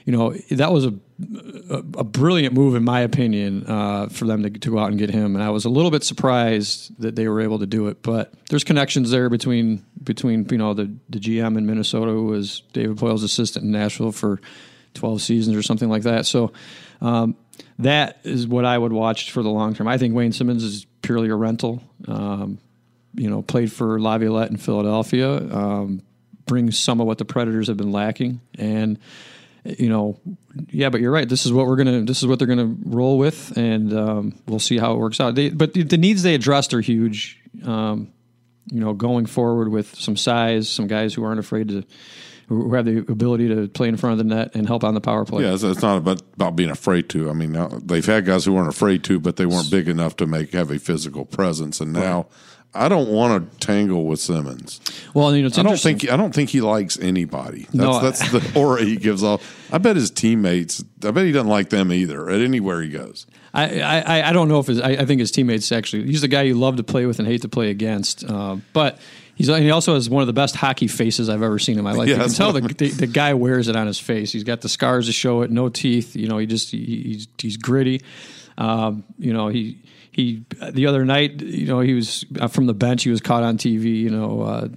you 0.06 0.14
know 0.14 0.34
that 0.50 0.72
was 0.72 0.86
a 0.86 0.94
a, 1.70 1.78
a 2.00 2.04
brilliant 2.04 2.56
move 2.56 2.74
in 2.74 2.84
my 2.84 3.02
opinion 3.02 3.66
uh, 3.68 4.08
for 4.08 4.26
them 4.26 4.42
to, 4.44 4.50
to 4.50 4.72
go 4.72 4.80
out 4.80 4.90
and 4.90 4.98
get 4.98 5.12
him. 5.12 5.36
And 5.36 5.44
I 5.44 5.52
was 5.52 5.66
a 5.66 5.70
little 5.70 5.92
bit 5.92 6.04
surprised 6.04 7.00
that 7.00 7.16
they 7.16 7.28
were 7.28 7.42
able 7.42 7.60
to 7.60 7.68
do 7.68 7.88
it. 7.88 8.02
But 8.02 8.34
there's 8.50 8.64
connections 8.64 9.12
there 9.12 9.30
between 9.30 9.86
between 10.04 10.48
you 10.50 10.58
know 10.58 10.74
the 10.74 10.92
the 11.10 11.20
GM 11.20 11.58
in 11.58 11.68
Minnesota 11.68 12.12
who 12.12 12.26
was 12.26 12.62
David 12.74 12.98
Poile's 12.98 13.24
assistant 13.24 13.66
in 13.66 13.72
Nashville 13.72 14.12
for 14.12 14.42
12 14.96 15.22
seasons 15.22 15.56
or 15.56 15.62
something 15.62 15.90
like 15.90 16.04
that. 16.04 16.26
So. 16.26 16.52
Um, 17.04 17.36
that 17.80 18.20
is 18.24 18.48
what 18.48 18.66
I 18.66 18.78
would 18.78 18.94
watch 18.94 19.32
for 19.32 19.44
the 19.44 19.50
long 19.50 19.74
term. 19.74 19.88
I 19.88 19.98
think 19.98 20.14
Wayne 20.14 20.32
Simmonds 20.32 20.64
is 20.64 20.86
purely 21.02 21.30
a 21.30 21.36
rental. 21.36 21.82
Um, 22.08 22.60
you 23.14 23.30
know, 23.30 23.42
played 23.42 23.72
for 23.72 24.00
Laviolette 24.00 24.52
in 24.52 24.58
Philadelphia, 24.58 25.36
um, 25.36 26.02
brings 26.46 26.80
some 26.80 27.02
of 27.02 27.08
what 27.08 27.18
the 27.18 27.26
Predators 27.26 27.68
have 27.68 27.78
been 27.78 27.92
lacking, 27.92 28.40
and 28.58 28.98
you 29.64 29.90
know, 29.90 30.20
yeah, 30.70 30.90
but 30.90 31.02
you're 31.02 31.12
right. 31.12 31.28
This 31.28 31.46
is 31.46 31.54
what 31.54 31.68
we're 31.68 31.76
gonna. 31.76 32.02
This 32.02 32.22
is 32.22 32.28
what 32.28 32.40
they're 32.40 32.48
gonna 32.48 32.76
roll 32.86 33.18
with, 33.18 33.58
and 33.58 33.94
um, 33.94 34.34
we'll 34.48 34.60
see 34.60 34.78
how 34.78 34.94
it 34.94 34.98
works 34.98 35.20
out. 35.20 35.36
They, 35.36 35.50
but 35.50 35.74
the, 35.74 35.84
the, 35.84 35.98
needs 35.98 36.24
they 36.24 36.36
addressed 36.36 36.74
are 36.74 36.82
huge. 36.82 37.40
Um, 37.64 38.12
you 38.68 38.80
know, 38.80 38.94
going 38.94 39.26
forward 39.26 39.70
with 39.70 39.96
some 39.96 40.16
size, 40.16 40.70
some 40.70 40.88
guys 40.88 41.14
who 41.14 41.24
aren't 41.24 41.40
afraid 41.40 41.68
to 41.70 41.84
who 42.52 42.74
have 42.74 42.86
the 42.86 42.98
ability 42.98 43.48
to 43.48 43.70
play 43.70 43.88
in 43.88 43.96
front 43.96 44.12
of 44.14 44.18
the 44.18 44.36
net 44.36 44.54
and 44.54 44.68
help 44.68 44.84
on 44.84 44.94
the 44.94 45.00
power 45.00 45.24
play. 45.24 45.44
Yeah, 45.44 45.54
it's, 45.54 45.64
it's 45.64 45.82
not 45.82 45.98
about, 45.98 46.22
about 46.36 46.56
being 46.56 46.70
afraid 46.70 47.08
to. 47.10 47.30
I 47.30 47.34
mean, 47.34 47.58
they've 47.86 48.06
had 48.06 48.26
guys 48.26 48.44
who 48.44 48.54
weren't 48.54 48.68
afraid 48.68 49.06
to, 49.06 49.20
but 49.22 49.38
they 49.38 49.46
weren't 49.46 49.72
big 49.72 49.88
enough 49.88 50.18
to 50.18 50.28
make 50.28 50.52
have 50.52 50.70
a 50.70 50.78
physical 50.78 51.24
presence. 51.24 51.80
And 51.80 51.94
now, 51.94 52.18
right. 52.18 52.26
I 52.74 52.90
don't 52.90 53.08
want 53.08 53.52
to 53.52 53.58
tangle 53.66 54.06
with 54.06 54.20
Simmonds. 54.20 54.82
Well, 55.14 55.34
you 55.34 55.44
know, 55.44 55.50
I 55.56 55.64
don't 55.64 55.80
think 55.80 56.10
I 56.10 56.18
don't 56.18 56.36
think 56.36 56.50
he 56.50 56.60
likes 56.60 57.00
anybody. 57.00 57.64
That's, 57.64 57.76
no, 57.76 58.00
that's 58.02 58.32
the 58.32 58.52
aura 58.60 58.84
he 58.84 58.98
gives 58.98 59.24
off. 59.24 59.74
I 59.74 59.78
bet 59.78 59.96
his 59.96 60.12
teammates. 60.12 60.84
I 61.06 61.12
bet 61.12 61.26
he 61.26 61.32
doesn't 61.32 61.50
like 61.50 61.70
them 61.70 61.94
either. 61.94 62.30
At 62.30 62.42
anywhere 62.42 62.82
he 62.82 62.90
goes. 62.90 63.28
I, 63.54 63.82
I, 63.82 64.30
I 64.30 64.34
don't 64.34 64.48
know 64.48 64.60
if 64.60 64.68
his, 64.68 64.80
I, 64.80 64.92
I, 64.92 65.06
think 65.06 65.20
his 65.20 65.30
teammates 65.32 65.72
actually. 65.74 66.06
He's 66.06 66.22
the 66.22 66.30
guy 66.30 66.44
you 66.44 66.56
love 66.56 66.78
to 66.78 66.84
play 66.84 67.06
with 67.06 67.20
and 67.20 67.28
hate 67.28 67.42
to 67.42 67.50
play 67.50 67.70
against. 67.70 68.24
Uh, 68.24 68.58
but 68.72 68.98
He's 69.42 69.48
he 69.48 69.72
also 69.72 69.96
has 69.96 70.08
one 70.08 70.22
of 70.22 70.28
the 70.28 70.34
best 70.34 70.56
hockey 70.56 70.88
faces 70.88 71.28
I've 71.28 71.42
ever 71.42 71.58
seen 71.58 71.80
in 71.80 71.84
my 71.84 71.94
life. 71.94 72.08
Yeah, 72.08 72.18
you 72.18 72.22
can 72.26 72.30
tell 72.30 72.54
the, 72.54 72.62
the, 72.62 72.90
the 72.90 73.08
guy 73.08 73.34
wears 73.34 73.70
it 73.70 73.76
on 73.76 73.88
his 73.88 73.98
face. 73.98 74.32
He's 74.32 74.44
got 74.44 74.62
the 74.62 74.70
scars 74.70 75.08
to 75.08 75.12
show 75.12 75.42
it, 75.42 75.50
no 75.50 75.68
teeth. 75.68 76.16
You 76.16 76.28
know, 76.28 76.38
he 76.38 76.46
just 76.46 76.70
he, 76.70 77.02
he's 77.02 77.28
he's 77.40 77.58
gritty. 77.58 78.04
Um, 78.60 79.04
you 79.18 79.34
know, 79.34 79.48
he 79.48 79.80
he 80.12 80.44
the 80.72 80.88
other 80.88 81.06
night, 81.06 81.42
you 81.42 81.68
know, 81.68 81.80
he 81.80 81.94
was 81.94 82.26
uh, 82.40 82.50
from 82.50 82.66
the 82.66 82.74
bench. 82.74 83.04
He 83.04 83.10
was 83.10 83.22
caught 83.22 83.44
on 83.44 83.58
TV, 83.58 83.96
you 83.96 84.10
know, 84.10 84.42
uh, 84.42 84.68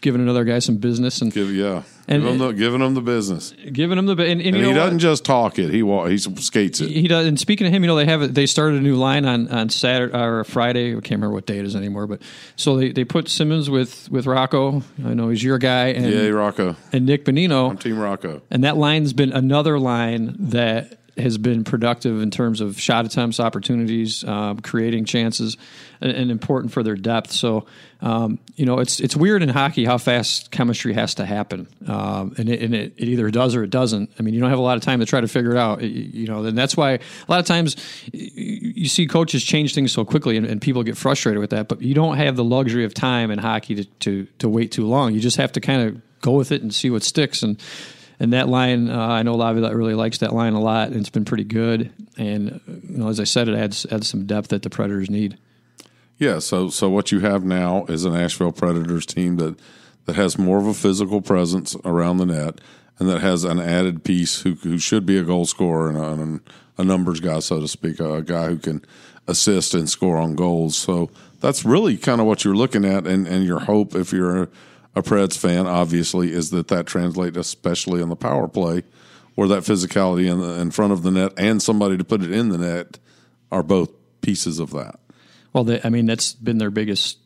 giving 0.00 0.22
another 0.22 0.44
guy 0.44 0.60
some 0.60 0.78
business 0.78 1.20
and 1.20 1.30
Give, 1.30 1.52
yeah, 1.54 1.82
and 2.08 2.22
giving 2.22 2.32
him, 2.32 2.38
the, 2.38 2.52
giving 2.52 2.80
him 2.80 2.94
the 2.94 3.02
business, 3.02 3.52
giving 3.70 3.98
him 3.98 4.06
the 4.06 4.12
and, 4.12 4.40
and, 4.40 4.56
and 4.56 4.56
he 4.56 4.72
doesn't 4.72 4.94
what? 4.94 5.00
just 5.00 5.26
talk 5.26 5.58
it; 5.58 5.70
he 5.70 5.80
he 5.82 6.18
skates 6.40 6.80
it. 6.80 6.88
He, 6.88 7.02
he, 7.02 7.08
does. 7.08 7.26
And 7.26 7.38
speaking 7.38 7.66
of 7.66 7.72
him, 7.74 7.82
you 7.82 7.86
know, 7.86 7.96
they 7.96 8.06
have 8.06 8.32
they 8.32 8.46
started 8.46 8.78
a 8.78 8.82
new 8.82 8.96
line 8.96 9.26
on 9.26 9.48
on 9.48 9.68
Saturday 9.68 10.16
or 10.18 10.42
Friday. 10.44 10.92
I 10.92 10.94
can't 10.94 11.10
remember 11.10 11.34
what 11.34 11.44
day 11.44 11.58
it 11.58 11.66
is 11.66 11.76
anymore, 11.76 12.06
but 12.06 12.22
so 12.56 12.78
they, 12.78 12.92
they 12.92 13.04
put 13.04 13.28
Simmonds 13.28 13.68
with 13.68 14.10
with 14.10 14.26
Rocco. 14.26 14.82
I 15.04 15.12
know 15.12 15.28
he's 15.28 15.44
your 15.44 15.58
guy, 15.58 15.88
and 15.88 16.10
yeah, 16.10 16.28
Rocco 16.28 16.76
and 16.92 17.04
Nick 17.04 17.26
Bonino. 17.26 17.68
I'm 17.68 17.76
Team 17.76 17.98
Rocco, 17.98 18.40
and 18.50 18.64
that 18.64 18.78
line's 18.78 19.12
been 19.12 19.32
another 19.32 19.78
line 19.78 20.34
that 20.38 20.98
has 21.16 21.36
been 21.36 21.62
productive 21.62 22.22
in 22.22 22.30
terms 22.30 22.60
of 22.60 22.80
shot 22.80 23.04
attempts, 23.04 23.38
opportunities, 23.38 24.24
um, 24.24 24.60
creating 24.60 25.04
chances, 25.04 25.56
and, 26.00 26.10
and, 26.10 26.30
important 26.30 26.72
for 26.72 26.82
their 26.82 26.96
depth. 26.96 27.30
So, 27.32 27.66
um, 28.00 28.38
you 28.56 28.64
know, 28.64 28.78
it's 28.78 28.98
it's 28.98 29.14
weird 29.14 29.42
in 29.42 29.50
hockey 29.50 29.84
how 29.84 29.98
fast 29.98 30.50
chemistry 30.50 30.94
has 30.94 31.14
to 31.16 31.26
happen, 31.26 31.68
um, 31.86 32.34
and, 32.38 32.48
it, 32.48 32.62
and 32.62 32.74
it, 32.74 32.94
it, 32.96 33.08
either 33.08 33.30
does 33.30 33.54
or 33.54 33.62
it 33.62 33.70
doesn't. 33.70 34.10
I 34.18 34.22
mean, 34.22 34.32
you 34.32 34.40
don't 34.40 34.50
have 34.50 34.58
a 34.58 34.62
lot 34.62 34.76
of 34.76 34.82
time 34.82 35.00
to 35.00 35.06
try 35.06 35.20
to 35.20 35.28
figure 35.28 35.50
it 35.50 35.58
out. 35.58 35.82
You 35.82 36.26
know, 36.26 36.44
and 36.44 36.56
that's 36.56 36.76
why 36.76 36.92
a 36.92 37.00
lot 37.28 37.40
of 37.40 37.46
times 37.46 37.76
you 38.12 38.88
see 38.88 39.06
coaches 39.06 39.44
change 39.44 39.74
things 39.74 39.92
so 39.92 40.04
quickly, 40.04 40.36
and, 40.36 40.46
and 40.46 40.62
people 40.62 40.82
get 40.82 40.96
frustrated 40.96 41.40
with 41.40 41.50
that. 41.50 41.68
But 41.68 41.82
you 41.82 41.94
don't 41.94 42.16
have 42.16 42.36
the 42.36 42.44
luxury 42.44 42.84
of 42.84 42.94
time 42.94 43.30
in 43.30 43.38
hockey 43.38 43.74
to 43.74 43.84
to, 43.84 44.26
to 44.38 44.48
wait 44.48 44.72
too 44.72 44.86
long. 44.86 45.12
You 45.12 45.20
just 45.20 45.36
have 45.36 45.52
to 45.52 45.60
kind 45.60 45.88
of 45.88 46.20
go 46.22 46.32
with 46.32 46.52
it 46.52 46.62
and 46.62 46.72
see 46.72 46.88
what 46.88 47.02
sticks 47.02 47.42
and 47.42 47.60
and 48.22 48.32
that 48.34 48.48
line, 48.48 48.88
uh, 48.88 48.96
I 48.96 49.24
know 49.24 49.34
Laviolette 49.34 49.74
really 49.74 49.96
likes 49.96 50.18
that 50.18 50.32
line 50.32 50.52
a 50.52 50.60
lot, 50.60 50.88
and 50.90 50.96
it's 50.98 51.10
been 51.10 51.24
pretty 51.24 51.42
good. 51.42 51.92
And 52.16 52.60
you 52.68 52.98
know, 52.98 53.08
as 53.08 53.18
I 53.18 53.24
said, 53.24 53.48
it 53.48 53.56
adds 53.56 53.84
adds 53.90 54.08
some 54.08 54.26
depth 54.26 54.50
that 54.50 54.62
the 54.62 54.70
Predators 54.70 55.10
need. 55.10 55.38
Yeah. 56.18 56.38
So 56.38 56.68
so 56.68 56.88
what 56.88 57.10
you 57.10 57.18
have 57.18 57.42
now 57.42 57.84
is 57.86 58.04
a 58.04 58.10
Nashville 58.10 58.52
Predators 58.52 59.06
team 59.06 59.38
that 59.38 59.56
that 60.06 60.14
has 60.14 60.38
more 60.38 60.58
of 60.58 60.68
a 60.68 60.72
physical 60.72 61.20
presence 61.20 61.74
around 61.84 62.18
the 62.18 62.26
net, 62.26 62.60
and 63.00 63.08
that 63.08 63.22
has 63.22 63.42
an 63.42 63.58
added 63.58 64.04
piece 64.04 64.42
who 64.42 64.54
who 64.54 64.78
should 64.78 65.04
be 65.04 65.18
a 65.18 65.24
goal 65.24 65.44
scorer 65.44 65.88
and 65.88 65.98
a, 65.98 66.12
and 66.12 66.40
a 66.78 66.84
numbers 66.84 67.18
guy, 67.18 67.40
so 67.40 67.58
to 67.58 67.66
speak, 67.66 67.98
a, 67.98 68.14
a 68.14 68.22
guy 68.22 68.50
who 68.50 68.58
can 68.58 68.84
assist 69.26 69.74
and 69.74 69.90
score 69.90 70.18
on 70.18 70.36
goals. 70.36 70.76
So 70.76 71.10
that's 71.40 71.64
really 71.64 71.96
kind 71.96 72.20
of 72.20 72.28
what 72.28 72.44
you're 72.44 72.54
looking 72.54 72.84
at, 72.84 73.04
and, 73.04 73.26
and 73.26 73.44
your 73.44 73.58
hope 73.58 73.96
if 73.96 74.12
you're 74.12 74.48
a 74.94 75.02
Preds 75.02 75.36
fan, 75.36 75.66
obviously, 75.66 76.32
is 76.32 76.50
that 76.50 76.68
that 76.68 76.86
translates 76.86 77.36
especially 77.36 78.02
on 78.02 78.08
the 78.08 78.16
power 78.16 78.48
play, 78.48 78.82
where 79.34 79.48
that 79.48 79.62
physicality 79.62 80.30
in, 80.30 80.40
the, 80.40 80.60
in 80.60 80.70
front 80.70 80.92
of 80.92 81.02
the 81.02 81.10
net 81.10 81.32
and 81.36 81.62
somebody 81.62 81.96
to 81.96 82.04
put 82.04 82.22
it 82.22 82.30
in 82.30 82.50
the 82.50 82.58
net 82.58 82.98
are 83.50 83.62
both 83.62 83.90
pieces 84.20 84.58
of 84.58 84.70
that. 84.70 84.98
Well, 85.52 85.64
they, 85.64 85.80
I 85.82 85.88
mean, 85.88 86.06
that's 86.06 86.34
been 86.34 86.58
their 86.58 86.70
biggest 86.70 87.18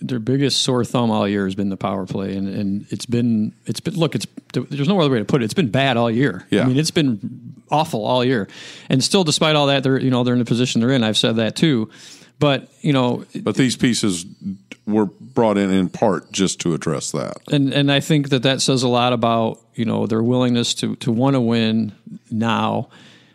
their 0.00 0.20
biggest 0.20 0.62
sore 0.62 0.84
thumb 0.84 1.10
all 1.10 1.26
year 1.26 1.44
has 1.44 1.54
been 1.54 1.68
the 1.68 1.76
power 1.76 2.06
play, 2.06 2.36
and, 2.36 2.48
and 2.48 2.86
it's 2.90 3.06
been 3.06 3.54
it's 3.66 3.80
been 3.80 3.94
look 3.94 4.14
it's 4.14 4.26
there's 4.52 4.88
no 4.88 5.00
other 5.00 5.10
way 5.10 5.18
to 5.18 5.24
put 5.24 5.42
it. 5.42 5.46
It's 5.46 5.54
been 5.54 5.70
bad 5.70 5.96
all 5.96 6.10
year. 6.10 6.46
Yeah. 6.50 6.62
I 6.62 6.66
mean 6.66 6.78
it's 6.78 6.90
been 6.90 7.54
awful 7.70 8.04
all 8.04 8.24
year, 8.24 8.48
and 8.88 9.02
still 9.02 9.24
despite 9.24 9.56
all 9.56 9.66
that, 9.66 9.82
they're 9.82 9.98
you 9.98 10.10
know 10.10 10.22
they're 10.22 10.34
in 10.34 10.38
the 10.38 10.44
position 10.44 10.80
they're 10.80 10.92
in. 10.92 11.02
I've 11.02 11.18
said 11.18 11.36
that 11.36 11.56
too, 11.56 11.90
but 12.38 12.70
you 12.82 12.92
know 12.92 13.24
But 13.42 13.56
these 13.56 13.76
pieces 13.76 14.24
were 14.88 15.06
brought 15.06 15.58
in 15.58 15.70
in 15.70 15.88
part 15.88 16.32
just 16.32 16.60
to 16.60 16.74
address 16.74 17.12
that. 17.12 17.36
and 17.52 17.72
and 17.72 17.92
I 17.92 18.00
think 18.00 18.30
that 18.30 18.42
that 18.42 18.60
says 18.62 18.82
a 18.82 18.88
lot 18.88 19.12
about 19.12 19.60
you 19.74 19.84
know 19.84 20.06
their 20.06 20.22
willingness 20.22 20.74
to 20.74 20.96
to 20.96 21.12
want 21.12 21.34
to 21.34 21.40
win 21.40 21.92
now, 22.30 22.88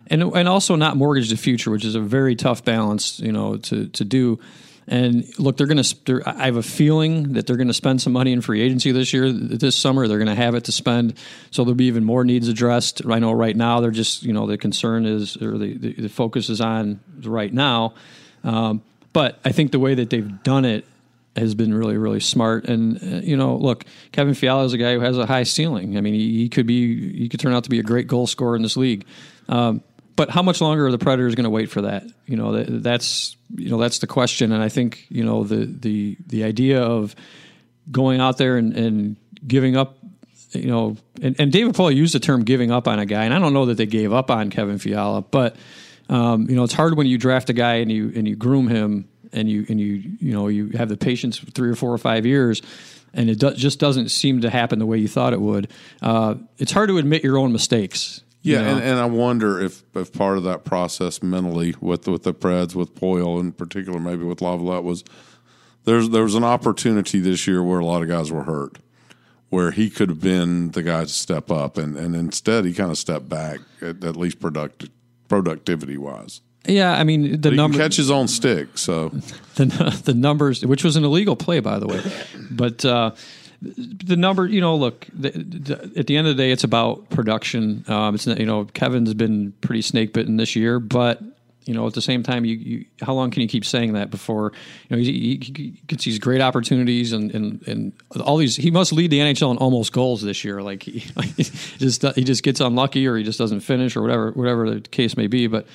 and 0.07 0.23
and 0.23 0.47
also 0.47 0.75
not 0.75 0.97
mortgage 0.97 1.29
the 1.29 1.37
future, 1.37 1.71
which 1.71 1.85
is 1.85 1.95
a 1.95 2.01
very 2.01 2.35
tough 2.35 2.65
balance 2.65 3.19
you 3.19 3.31
know 3.31 3.57
to 3.57 3.87
to 3.87 4.03
do. 4.03 4.39
And 4.85 5.25
look, 5.39 5.55
they're 5.55 5.67
going 5.67 5.81
to. 5.81 6.21
I 6.25 6.45
have 6.45 6.57
a 6.57 6.63
feeling 6.63 7.33
that 7.33 7.47
they're 7.47 7.55
going 7.55 7.69
to 7.69 7.73
spend 7.73 8.01
some 8.01 8.11
money 8.11 8.33
in 8.33 8.41
free 8.41 8.61
agency 8.61 8.91
this 8.91 9.13
year, 9.13 9.31
this 9.31 9.77
summer. 9.77 10.09
They're 10.09 10.17
going 10.17 10.27
to 10.27 10.35
have 10.35 10.55
it 10.55 10.65
to 10.65 10.73
spend, 10.73 11.17
so 11.51 11.63
there'll 11.63 11.75
be 11.75 11.85
even 11.85 12.03
more 12.03 12.25
needs 12.25 12.49
addressed. 12.49 13.05
I 13.05 13.19
know 13.19 13.31
right 13.31 13.55
now 13.55 13.79
they're 13.79 13.91
just, 13.91 14.23
you 14.23 14.33
know, 14.33 14.45
the 14.45 14.57
concern 14.57 15.05
is 15.05 15.37
or 15.41 15.57
the 15.57 15.77
the, 15.77 15.93
the 15.93 16.09
focus 16.09 16.49
is 16.49 16.59
on 16.59 16.99
right 17.23 17.53
now. 17.53 17.93
Um, 18.43 18.81
but 19.13 19.39
I 19.45 19.53
think 19.53 19.71
the 19.71 19.79
way 19.79 19.95
that 19.95 20.09
they've 20.09 20.43
done 20.43 20.65
it 20.65 20.85
has 21.35 21.55
been 21.55 21.73
really, 21.73 21.97
really 21.97 22.19
smart. 22.19 22.65
And 22.65 22.97
uh, 23.01 23.21
you 23.23 23.37
know, 23.37 23.55
look, 23.55 23.85
Kevin 24.11 24.33
Fiala 24.33 24.65
is 24.65 24.73
a 24.73 24.77
guy 24.77 24.93
who 24.93 24.99
has 24.99 25.17
a 25.17 25.25
high 25.25 25.43
ceiling. 25.43 25.97
I 25.97 26.01
mean, 26.01 26.13
he, 26.13 26.37
he 26.37 26.49
could 26.49 26.67
be, 26.67 27.17
he 27.17 27.29
could 27.29 27.39
turn 27.39 27.53
out 27.53 27.63
to 27.63 27.69
be 27.69 27.79
a 27.79 27.83
great 27.83 28.07
goal 28.07 28.27
scorer 28.27 28.55
in 28.55 28.61
this 28.61 28.77
league. 28.77 29.05
Um, 29.49 29.83
but 30.15 30.29
how 30.29 30.43
much 30.43 30.61
longer 30.61 30.85
are 30.85 30.91
the 30.91 30.99
Predators 30.99 31.35
going 31.35 31.45
to 31.45 31.49
wait 31.49 31.71
for 31.71 31.81
that? 31.81 32.03
You 32.27 32.37
know, 32.37 32.51
that, 32.53 32.83
that's 32.83 33.35
you 33.55 33.69
know 33.69 33.79
that's 33.79 33.99
the 33.99 34.07
question. 34.07 34.51
And 34.51 34.61
I 34.61 34.69
think 34.69 35.05
you 35.09 35.23
know 35.23 35.43
the 35.43 35.65
the 35.65 36.17
the 36.27 36.43
idea 36.43 36.81
of 36.81 37.15
going 37.91 38.21
out 38.21 38.37
there 38.37 38.57
and, 38.57 38.75
and 38.75 39.15
giving 39.45 39.75
up. 39.75 39.97
You 40.51 40.67
know, 40.67 40.97
and, 41.19 41.35
and 41.39 41.51
David 41.51 41.73
Poile 41.73 41.95
used 41.95 42.13
the 42.13 42.19
term 42.19 42.43
"giving 42.43 42.69
up" 42.69 42.87
on 42.87 42.99
a 42.99 43.07
guy, 43.07 43.23
and 43.25 43.33
I 43.33 43.39
don't 43.39 43.53
know 43.53 43.65
that 43.65 43.77
they 43.77 43.87
gave 43.87 44.13
up 44.13 44.29
on 44.29 44.51
Kevin 44.51 44.77
Fiala, 44.77 45.23
but 45.23 45.55
um, 46.09 46.47
you 46.47 46.55
know, 46.55 46.63
it's 46.63 46.73
hard 46.73 46.95
when 46.95 47.07
you 47.07 47.17
draft 47.17 47.49
a 47.49 47.53
guy 47.53 47.75
and 47.75 47.91
you 47.91 48.11
and 48.15 48.27
you 48.27 48.35
groom 48.35 48.67
him 48.67 49.09
and 49.33 49.49
you 49.49 49.65
and 49.69 49.79
you 49.79 50.03
you 50.19 50.33
know 50.33 50.47
you 50.47 50.69
have 50.69 50.89
the 50.89 50.97
patience 50.97 51.37
for 51.37 51.49
three 51.51 51.69
or 51.69 51.75
four 51.75 51.91
or 51.91 51.97
five 51.97 52.25
years, 52.25 52.61
and 53.13 53.29
it 53.29 53.39
do, 53.39 53.51
just 53.53 53.79
doesn't 53.79 54.09
seem 54.09 54.41
to 54.41 54.49
happen 54.49 54.79
the 54.79 54.85
way 54.85 54.97
you 54.97 55.07
thought 55.07 55.33
it 55.33 55.41
would. 55.41 55.69
Uh, 56.01 56.35
it's 56.57 56.71
hard 56.71 56.89
to 56.89 56.97
admit 56.97 57.23
your 57.23 57.37
own 57.37 57.51
mistakes. 57.51 58.21
you 58.41 58.53
Yeah, 58.55 58.61
know? 58.61 58.67
and, 58.75 58.83
and 58.83 58.99
I 58.99 59.05
wonder 59.05 59.59
if, 59.59 59.83
if 59.95 60.13
part 60.13 60.37
of 60.37 60.43
that 60.43 60.63
process 60.63 61.21
mentally 61.21 61.75
with 61.81 62.07
with 62.07 62.23
the 62.23 62.33
Preds, 62.33 62.75
with 62.75 62.95
Poile 62.95 63.39
in 63.39 63.51
particular, 63.51 63.99
maybe 63.99 64.23
with 64.23 64.41
Laviolette 64.41 64.83
was 64.83 65.03
there's 65.85 66.09
there 66.09 66.23
was 66.23 66.35
an 66.35 66.43
opportunity 66.43 67.19
this 67.19 67.45
year 67.47 67.61
where 67.61 67.79
a 67.79 67.85
lot 67.85 68.01
of 68.01 68.07
guys 68.07 68.31
were 68.31 68.43
hurt, 68.43 68.77
where 69.49 69.71
he 69.71 69.89
could 69.89 70.09
have 70.09 70.21
been 70.21 70.71
the 70.71 70.81
guy 70.83 71.01
to 71.03 71.09
step 71.09 71.51
up, 71.51 71.77
and, 71.77 71.97
and 71.97 72.15
instead 72.15 72.65
he 72.65 72.73
kind 72.73 72.89
of 72.91 72.97
stepped 72.97 73.27
back 73.29 73.59
at, 73.81 74.03
at 74.03 74.15
least 74.15 74.39
product 74.39 74.89
productivity 75.27 75.97
wise. 75.97 76.41
Yeah, 76.65 76.93
I 76.93 77.03
mean 77.03 77.41
the 77.41 77.51
number 77.51 77.77
catch 77.77 77.95
his 77.95 78.11
own 78.11 78.27
stick, 78.27 78.77
so 78.77 79.09
the 79.55 80.01
the 80.05 80.13
numbers, 80.13 80.65
which 80.65 80.83
was 80.83 80.95
an 80.95 81.03
illegal 81.03 81.35
play 81.35 81.59
by 81.59 81.79
the 81.79 81.87
way, 81.87 82.01
but. 82.51 82.83
Uh, 82.85 83.11
the 83.65 84.17
number, 84.17 84.45
you 84.45 84.59
know, 84.59 84.75
look. 84.75 85.07
The, 85.13 85.29
the, 85.29 85.93
at 85.95 86.07
the 86.07 86.17
end 86.17 86.27
of 86.27 86.35
the 86.35 86.43
day, 86.43 86.51
it's 86.51 86.65
about 86.65 87.09
production. 87.09 87.85
Um, 87.87 88.13
it's 88.13 88.27
not- 88.27 88.37
you 88.37 88.45
know, 88.45 88.65
Kevin's 88.65 89.13
been 89.13 89.53
pretty 89.61 89.81
snake 89.81 90.11
bitten 90.11 90.35
this 90.35 90.53
year, 90.53 90.81
but 90.81 91.21
you 91.65 91.73
know, 91.73 91.87
at 91.87 91.93
the 91.93 92.01
same 92.01 92.23
time, 92.23 92.43
you, 92.43 92.55
you 92.55 92.85
how 93.01 93.13
long 93.13 93.31
can 93.31 93.41
you 93.41 93.47
keep 93.47 93.63
saying 93.63 93.93
that 93.93 94.11
before 94.11 94.51
you 94.89 94.95
know 94.95 95.01
he, 95.01 95.11
he, 95.13 95.53
he 95.55 95.69
gets 95.87 96.03
these 96.03 96.19
great 96.19 96.41
opportunities 96.41 97.13
and, 97.13 97.33
and 97.33 97.65
and 97.67 97.93
all 98.21 98.35
these? 98.37 98.55
He 98.57 98.69
must 98.69 98.91
lead 98.91 99.11
the 99.11 99.19
NHL 99.19 99.51
in 99.51 99.57
almost 99.57 99.93
goals 99.93 100.21
this 100.21 100.43
year. 100.43 100.61
Like 100.61 100.83
he, 100.83 100.99
he 101.37 101.43
just 101.77 102.03
he 102.15 102.23
just 102.23 102.43
gets 102.43 102.59
unlucky 102.59 103.07
or 103.07 103.15
he 103.15 103.23
just 103.23 103.39
doesn't 103.39 103.61
finish 103.61 103.95
or 103.95 104.01
whatever 104.01 104.31
whatever 104.31 104.69
the 104.69 104.81
case 104.81 105.15
may 105.15 105.27
be. 105.27 105.47
But 105.47 105.67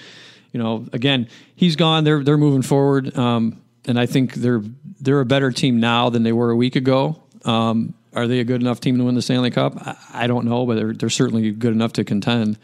you 0.52 0.60
know, 0.60 0.86
again, 0.92 1.28
he's 1.54 1.76
gone. 1.76 2.04
They're 2.04 2.22
they're 2.22 2.38
moving 2.38 2.62
forward, 2.62 3.16
um, 3.16 3.60
and 3.86 3.98
I 3.98 4.06
think 4.06 4.34
they're 4.34 4.62
they're 5.00 5.20
a 5.20 5.26
better 5.26 5.50
team 5.50 5.80
now 5.80 6.10
than 6.10 6.22
they 6.22 6.32
were 6.32 6.50
a 6.50 6.56
week 6.56 6.76
ago. 6.76 7.22
Um, 7.44 7.94
are 8.14 8.26
they 8.26 8.40
a 8.40 8.44
good 8.44 8.60
enough 8.60 8.80
team 8.80 8.98
to 8.98 9.04
win 9.04 9.14
the 9.14 9.22
Stanley 9.22 9.50
Cup? 9.50 9.76
I, 9.76 10.24
I 10.24 10.26
don't 10.26 10.46
know, 10.46 10.66
but 10.66 10.76
they're 10.76 10.92
they're 10.92 11.10
certainly 11.10 11.50
good 11.52 11.72
enough 11.72 11.92
to 11.94 12.04
contend. 12.04 12.58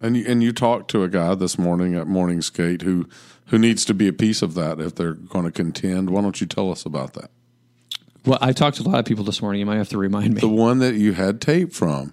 And 0.00 0.16
you, 0.16 0.24
and 0.26 0.42
you 0.42 0.52
talked 0.52 0.90
to 0.92 1.04
a 1.04 1.08
guy 1.08 1.34
this 1.34 1.58
morning 1.58 1.94
at 1.94 2.06
morning 2.06 2.42
skate 2.42 2.82
who 2.82 3.08
who 3.46 3.58
needs 3.58 3.84
to 3.84 3.94
be 3.94 4.08
a 4.08 4.12
piece 4.12 4.42
of 4.42 4.54
that 4.54 4.80
if 4.80 4.94
they're 4.94 5.14
going 5.14 5.44
to 5.44 5.52
contend. 5.52 6.10
Why 6.10 6.22
don't 6.22 6.40
you 6.40 6.46
tell 6.46 6.70
us 6.70 6.86
about 6.86 7.14
that? 7.14 7.30
Well, 8.24 8.38
I 8.40 8.52
talked 8.52 8.76
to 8.76 8.82
a 8.82 8.88
lot 8.88 8.98
of 8.98 9.04
people 9.04 9.24
this 9.24 9.42
morning. 9.42 9.60
You 9.60 9.66
might 9.66 9.76
have 9.76 9.88
to 9.90 9.98
remind 9.98 10.34
me. 10.34 10.40
The 10.40 10.48
one 10.48 10.78
that 10.78 10.94
you 10.94 11.12
had 11.12 11.40
tape 11.40 11.72
from. 11.72 12.12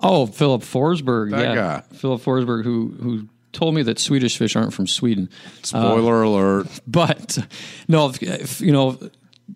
Oh, 0.00 0.26
Philip 0.26 0.62
Forsberg. 0.62 1.30
That 1.32 1.48
yeah. 1.48 1.54
guy. 1.54 1.82
Philip 1.96 2.22
Forsberg, 2.22 2.64
who 2.64 2.94
who 3.00 3.28
told 3.52 3.74
me 3.74 3.82
that 3.82 3.98
Swedish 3.98 4.36
fish 4.36 4.56
aren't 4.56 4.72
from 4.72 4.86
Sweden. 4.86 5.28
Spoiler 5.62 6.24
uh, 6.24 6.28
alert. 6.28 6.66
But 6.86 7.38
no, 7.86 8.08
if, 8.08 8.22
if, 8.22 8.60
you 8.60 8.72
know, 8.72 8.98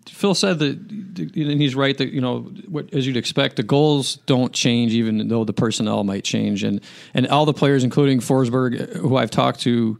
Phil 0.07 0.33
said 0.33 0.59
that, 0.59 0.77
and 0.77 1.61
he's 1.61 1.75
right 1.75 1.97
that 1.97 2.11
you 2.11 2.21
know, 2.21 2.41
what, 2.67 2.93
as 2.93 3.05
you'd 3.05 3.17
expect, 3.17 3.57
the 3.57 3.63
goals 3.63 4.15
don't 4.25 4.51
change 4.51 4.93
even 4.93 5.27
though 5.27 5.43
the 5.43 5.53
personnel 5.53 6.03
might 6.03 6.23
change, 6.23 6.63
and 6.63 6.81
and 7.13 7.27
all 7.27 7.45
the 7.45 7.53
players, 7.53 7.83
including 7.83 8.19
Forsberg, 8.19 8.95
who 8.95 9.17
I've 9.17 9.29
talked 9.29 9.61
to, 9.61 9.99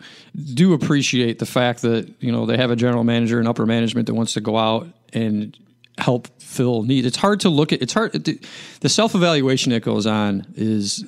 do 0.54 0.74
appreciate 0.74 1.40
the 1.40 1.46
fact 1.46 1.84
that 1.84 2.12
you 2.20 2.32
know 2.32 2.46
they 2.46 2.58
have 2.58 2.72
a 2.72 2.76
general 2.76 3.04
manager 3.04 3.40
and 3.40 3.48
upper 3.48 3.66
management 3.66 4.08
that 4.08 4.16
wants 4.16 4.34
to 4.34 4.42
go 4.42 4.58
out 4.58 4.88
and 5.14 5.58
help 5.98 6.28
fill 6.42 6.84
needs. 6.84 7.06
It's 7.06 7.18
hard 7.18 7.42
to 7.42 7.50
look 7.50 7.72
at. 7.74 7.82
It's 7.82 7.94
hard. 7.94 8.14
The 8.14 8.90
self 8.90 9.16
evaluation 9.16 9.72
that 9.72 9.84
goes 9.84 10.06
on 10.06 10.46
is, 10.56 11.04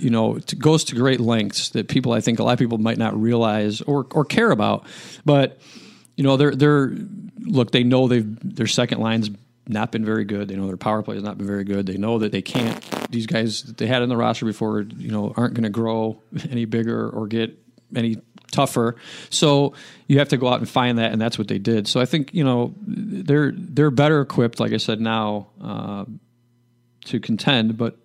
you 0.00 0.10
know, 0.10 0.36
it 0.36 0.58
goes 0.58 0.84
to 0.84 0.94
great 0.94 1.20
lengths 1.20 1.70
that 1.70 1.88
people 1.88 2.12
I 2.12 2.20
think 2.20 2.38
a 2.38 2.44
lot 2.44 2.52
of 2.52 2.58
people 2.58 2.78
might 2.78 2.98
not 2.98 3.20
realize 3.20 3.80
or 3.82 4.06
or 4.12 4.24
care 4.24 4.50
about, 4.50 4.86
but 5.24 5.60
you 6.18 6.24
know 6.24 6.36
they're 6.36 6.54
they're 6.54 6.92
look 7.38 7.70
they 7.70 7.84
know 7.84 8.08
they've 8.08 8.26
their 8.42 8.66
second 8.66 9.00
line's 9.00 9.30
not 9.68 9.92
been 9.92 10.04
very 10.04 10.24
good 10.24 10.48
they 10.48 10.56
know 10.56 10.66
their 10.66 10.76
power 10.76 11.02
play 11.02 11.14
has 11.14 11.22
not 11.22 11.38
been 11.38 11.46
very 11.46 11.64
good 11.64 11.86
they 11.86 11.96
know 11.96 12.18
that 12.18 12.32
they 12.32 12.42
can't 12.42 12.84
these 13.10 13.26
guys 13.26 13.62
that 13.62 13.76
they 13.76 13.86
had 13.86 14.02
in 14.02 14.08
the 14.08 14.16
roster 14.16 14.44
before 14.44 14.82
you 14.96 15.10
know 15.10 15.32
aren't 15.36 15.54
going 15.54 15.62
to 15.62 15.70
grow 15.70 16.20
any 16.50 16.64
bigger 16.64 17.08
or 17.08 17.26
get 17.26 17.56
any 17.94 18.16
tougher 18.50 18.96
so 19.30 19.72
you 20.06 20.18
have 20.18 20.28
to 20.28 20.36
go 20.36 20.48
out 20.48 20.58
and 20.58 20.68
find 20.68 20.98
that 20.98 21.12
and 21.12 21.20
that's 21.20 21.38
what 21.38 21.48
they 21.48 21.58
did 21.58 21.86
so 21.86 22.00
i 22.00 22.04
think 22.06 22.32
you 22.32 22.42
know 22.42 22.72
they're 22.86 23.52
they're 23.54 23.90
better 23.90 24.20
equipped 24.20 24.58
like 24.60 24.72
i 24.72 24.76
said 24.78 25.00
now 25.00 25.46
uh, 25.62 26.04
to 27.04 27.20
contend 27.20 27.76
but 27.76 27.96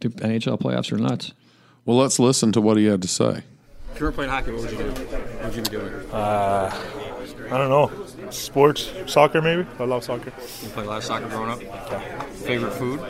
the 0.00 0.08
nhl 0.08 0.58
playoffs 0.58 0.90
are 0.92 0.96
nuts 0.98 1.32
Well, 1.84 1.96
let's 1.98 2.18
listen 2.18 2.52
to 2.52 2.60
what 2.60 2.76
he 2.78 2.86
had 2.86 3.02
to 3.02 3.08
say. 3.08 3.42
if 3.92 4.00
you 4.00 4.06
were 4.06 4.12
playing 4.12 4.30
hockey 4.30 4.52
what 4.52 4.62
would 4.62 4.70
you 4.72 4.78
do 4.78 4.84
what 4.90 5.44
would 5.44 5.54
you 5.56 5.62
be 5.62 5.68
doing 5.70 5.92
I 7.52 7.58
don't 7.58 7.68
know. 7.68 7.90
Sports, 8.30 8.92
soccer 9.06 9.42
maybe. 9.42 9.66
I 9.80 9.84
love 9.84 10.04
soccer. 10.04 10.32
you 10.62 10.68
play 10.68 10.84
a 10.84 10.86
lot 10.86 10.98
of 10.98 11.04
soccer 11.04 11.26
growing 11.28 11.50
up 11.50 11.60
favorite 12.46 12.70
food 12.74 13.00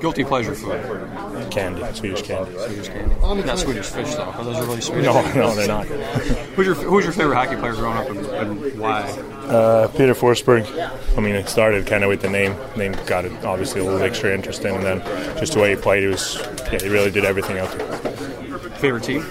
guilty 0.00 0.24
pleasure 0.24 0.54
food 0.54 1.50
Candy, 1.50 1.82
Swedish 1.94 2.22
candy. 2.22 2.52
Swedish 2.52 2.88
candy. 2.88 3.14
Not 3.44 3.58
Swedish 3.58 3.86
fish 3.86 4.14
though. 4.14 4.24
Are 4.24 4.44
those 4.44 4.60
really 4.66 4.80
Swedish? 4.80 5.04
No, 5.04 5.22
no, 5.34 5.54
they're 5.54 5.68
not. 5.68 5.86
Who's 5.86 6.66
your 6.66 6.74
Who's 6.74 7.04
your 7.04 7.12
favorite 7.12 7.36
hockey 7.36 7.56
player 7.56 7.74
growing 7.74 7.98
up, 7.98 8.08
and, 8.08 8.26
and 8.26 8.78
why? 8.78 9.02
Uh, 9.48 9.88
Peter 9.88 10.14
Forsberg. 10.14 10.66
I 11.16 11.20
mean, 11.20 11.34
it 11.34 11.48
started 11.48 11.86
kind 11.86 12.04
of 12.04 12.08
with 12.08 12.22
the 12.22 12.28
name. 12.28 12.56
Name 12.76 12.92
got 13.06 13.24
it 13.24 13.32
obviously 13.44 13.80
a 13.80 13.84
little 13.84 14.02
extra 14.02 14.34
interesting, 14.34 14.74
and 14.76 14.84
then 14.84 15.00
just 15.38 15.54
the 15.54 15.60
way 15.60 15.70
he 15.70 15.76
played, 15.76 16.02
he 16.02 16.08
was 16.08 16.36
yeah, 16.72 16.78
he 16.80 16.88
really 16.88 17.10
did 17.10 17.24
everything 17.24 17.58
out 17.58 17.70
there. 17.72 17.98
Favorite 18.78 19.04
team? 19.04 19.24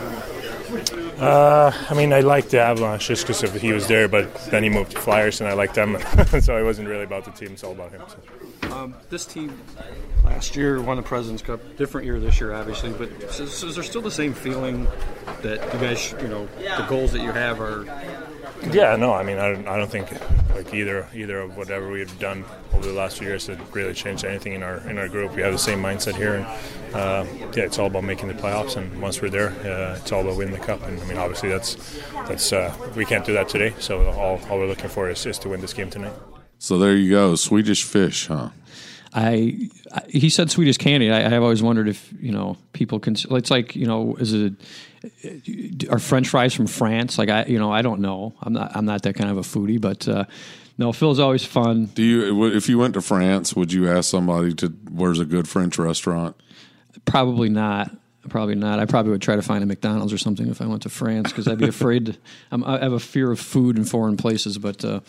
Uh, 1.19 1.71
I 1.89 1.93
mean, 1.95 2.13
I 2.13 2.19
liked 2.19 2.51
the 2.51 2.59
Avalanche 2.59 3.07
just 3.07 3.25
because 3.25 3.41
he 3.59 3.71
was 3.71 3.87
there, 3.87 4.07
but 4.07 4.33
then 4.51 4.63
he 4.63 4.69
moved 4.69 4.91
to 4.91 4.99
Flyers, 4.99 5.41
and 5.41 5.49
I 5.49 5.53
liked 5.53 5.73
them, 5.73 5.97
so 6.41 6.57
it 6.57 6.63
wasn't 6.63 6.87
really 6.87 7.03
about 7.03 7.25
the 7.25 7.31
team; 7.31 7.53
it's 7.53 7.63
all 7.63 7.71
about 7.71 7.91
him. 7.91 8.01
So. 8.07 8.75
Um, 8.75 8.95
this 9.09 9.25
team 9.25 9.59
last 10.23 10.55
year 10.55 10.81
won 10.81 10.97
the 10.97 11.03
Presidents 11.03 11.41
Cup. 11.41 11.59
Different 11.77 12.05
year 12.05 12.19
this 12.19 12.39
year, 12.39 12.53
obviously, 12.53 12.91
but 12.91 13.09
is, 13.23 13.63
is 13.63 13.75
there 13.75 13.83
still 13.83 14.01
the 14.01 14.11
same 14.11 14.33
feeling 14.33 14.87
that 15.41 15.73
you 15.73 15.79
guys, 15.79 16.11
you 16.21 16.27
know, 16.27 16.47
the 16.57 16.85
goals 16.87 17.11
that 17.13 17.21
you 17.21 17.31
have 17.31 17.59
are? 17.59 17.85
Yeah, 18.71 18.95
no, 18.95 19.13
I 19.13 19.23
mean, 19.23 19.37
I 19.37 19.53
don't, 19.53 19.67
I 19.67 19.77
don't 19.77 19.89
think 19.89 20.09
like 20.53 20.73
either 20.73 21.07
either 21.13 21.39
of 21.39 21.57
whatever 21.57 21.89
we've 21.89 22.19
done 22.19 22.45
over 22.77 22.87
the 22.87 22.93
last 22.93 23.17
few 23.17 23.27
years 23.27 23.47
had 23.47 23.59
really 23.75 23.93
changed 23.93 24.23
anything 24.23 24.53
in 24.53 24.63
our 24.63 24.77
in 24.89 24.97
our 24.97 25.07
group. 25.07 25.35
We 25.35 25.41
have 25.41 25.51
the 25.51 25.57
same 25.59 25.81
mindset 25.81 26.15
here, 26.15 26.35
and 26.35 26.45
uh, 26.95 27.25
yeah, 27.55 27.63
it's 27.63 27.79
all 27.79 27.87
about 27.87 28.03
making 28.03 28.27
the 28.27 28.35
playoffs. 28.35 28.77
And 28.77 29.01
once 29.01 29.21
we're 29.21 29.29
there, 29.29 29.49
uh, 29.49 29.97
it's 29.97 30.11
all 30.11 30.21
about 30.21 30.37
winning 30.37 30.53
the 30.53 30.65
cup. 30.65 30.83
And 30.83 30.99
I 31.01 31.05
mean, 31.05 31.17
obviously, 31.17 31.49
that's 31.49 31.75
that's 32.27 32.53
uh, 32.53 32.73
we 32.95 33.05
can't 33.05 33.25
do 33.25 33.33
that 33.33 33.49
today. 33.49 33.73
So 33.79 34.05
all, 34.11 34.39
all 34.49 34.59
we're 34.59 34.67
looking 34.67 34.89
for 34.89 35.09
is, 35.09 35.25
is 35.25 35.39
to 35.39 35.49
win 35.49 35.61
this 35.61 35.73
game 35.73 35.89
tonight. 35.89 36.13
So 36.59 36.77
there 36.77 36.95
you 36.95 37.11
go, 37.11 37.35
Swedish 37.35 37.83
fish, 37.83 38.27
huh? 38.27 38.49
I, 39.13 39.69
I 39.93 40.01
he 40.09 40.29
said 40.29 40.51
sweet 40.51 40.67
as 40.67 40.77
candy. 40.77 41.11
I, 41.11 41.25
I've 41.25 41.43
always 41.43 41.63
wondered 41.63 41.87
if 41.87 42.13
you 42.19 42.31
know 42.31 42.57
people 42.73 42.99
can. 42.99 43.15
It's 43.31 43.51
like 43.51 43.75
you 43.75 43.87
know, 43.87 44.15
is 44.15 44.33
it 44.33 44.53
are 45.89 45.99
French 45.99 46.29
fries 46.29 46.53
from 46.53 46.67
France? 46.67 47.17
Like 47.17 47.29
I, 47.29 47.45
you 47.45 47.59
know, 47.59 47.71
I 47.71 47.81
don't 47.81 48.01
know. 48.01 48.33
I'm 48.41 48.53
not. 48.53 48.75
I'm 48.75 48.85
not 48.85 49.03
that 49.03 49.15
kind 49.15 49.29
of 49.29 49.37
a 49.37 49.41
foodie, 49.41 49.79
but 49.79 50.07
uh, 50.07 50.25
no, 50.77 50.91
Phil's 50.91 51.19
always 51.19 51.43
fun. 51.43 51.85
Do 51.87 52.03
you, 52.03 52.45
if 52.45 52.69
you 52.69 52.77
went 52.77 52.93
to 52.93 53.01
France, 53.01 53.55
would 53.55 53.73
you 53.73 53.89
ask 53.89 54.09
somebody 54.09 54.53
to 54.55 54.67
where's 54.91 55.19
a 55.19 55.25
good 55.25 55.47
French 55.47 55.77
restaurant? 55.77 56.35
Probably 57.05 57.49
not. 57.49 57.91
Probably 58.29 58.55
not. 58.55 58.79
I 58.79 58.85
probably 58.85 59.11
would 59.11 59.21
try 59.21 59.37
to 59.37 59.41
find 59.41 59.63
a 59.63 59.67
McDonald's 59.67 60.11
or 60.11 60.17
something 60.17 60.49
if 60.49 60.61
I 60.61 60.65
went 60.65 60.81
to 60.83 60.89
France 60.89 61.31
because 61.31 61.47
I'd 61.47 61.57
be 61.57 61.67
afraid. 61.67 62.07
To, 62.07 62.17
I'm, 62.51 62.63
i 62.63 62.79
have 62.79 62.93
a 62.93 62.99
fear 62.99 63.31
of 63.31 63.39
food 63.39 63.77
in 63.77 63.85
foreign 63.85 64.17
places, 64.17 64.57
but 64.57 64.83
uh, 64.83 64.99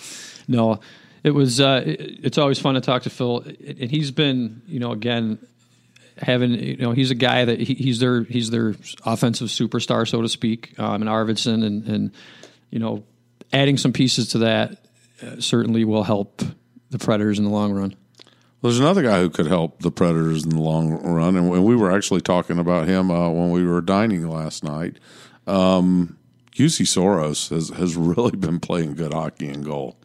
no, 0.46 0.80
it 1.28 1.34
was. 1.34 1.60
Uh, 1.60 1.82
it, 1.86 2.00
it's 2.24 2.38
always 2.38 2.58
fun 2.58 2.74
to 2.74 2.80
talk 2.80 3.02
to 3.02 3.10
Phil, 3.10 3.40
and 3.40 3.90
he's 3.90 4.10
been, 4.10 4.62
you 4.66 4.80
know, 4.80 4.92
again 4.92 5.38
having 6.20 6.52
you 6.52 6.76
know 6.78 6.90
he's 6.92 7.10
a 7.10 7.14
guy 7.14 7.44
that 7.44 7.60
he, 7.60 7.74
he's 7.74 8.00
their 8.00 8.24
he's 8.24 8.50
their 8.50 8.74
offensive 9.06 9.46
superstar 9.46 10.08
so 10.08 10.20
to 10.20 10.28
speak 10.28 10.76
um, 10.76 11.02
and 11.02 11.08
Arvidsson 11.08 11.64
and 11.64 11.86
and 11.86 12.10
you 12.70 12.80
know 12.80 13.04
adding 13.52 13.76
some 13.76 13.92
pieces 13.92 14.30
to 14.30 14.38
that 14.38 14.78
uh, 15.22 15.40
certainly 15.40 15.84
will 15.84 16.02
help 16.02 16.42
the 16.90 16.98
Predators 16.98 17.38
in 17.38 17.44
the 17.44 17.50
long 17.50 17.72
run. 17.72 17.94
There's 18.62 18.80
another 18.80 19.02
guy 19.02 19.20
who 19.20 19.30
could 19.30 19.46
help 19.46 19.82
the 19.82 19.90
Predators 19.90 20.44
in 20.44 20.50
the 20.50 20.60
long 20.60 20.90
run, 20.90 21.36
and 21.36 21.48
we 21.48 21.76
were 21.76 21.92
actually 21.92 22.20
talking 22.20 22.58
about 22.58 22.88
him 22.88 23.10
uh, 23.10 23.30
when 23.30 23.50
we 23.50 23.64
were 23.64 23.80
dining 23.80 24.28
last 24.28 24.64
night. 24.64 24.98
Um, 25.46 26.18
Juuse 26.52 26.86
Saros 26.86 27.50
has 27.50 27.68
has 27.70 27.96
really 27.96 28.36
been 28.36 28.58
playing 28.58 28.94
good 28.94 29.12
hockey 29.12 29.48
in 29.48 29.62
goal. 29.62 29.97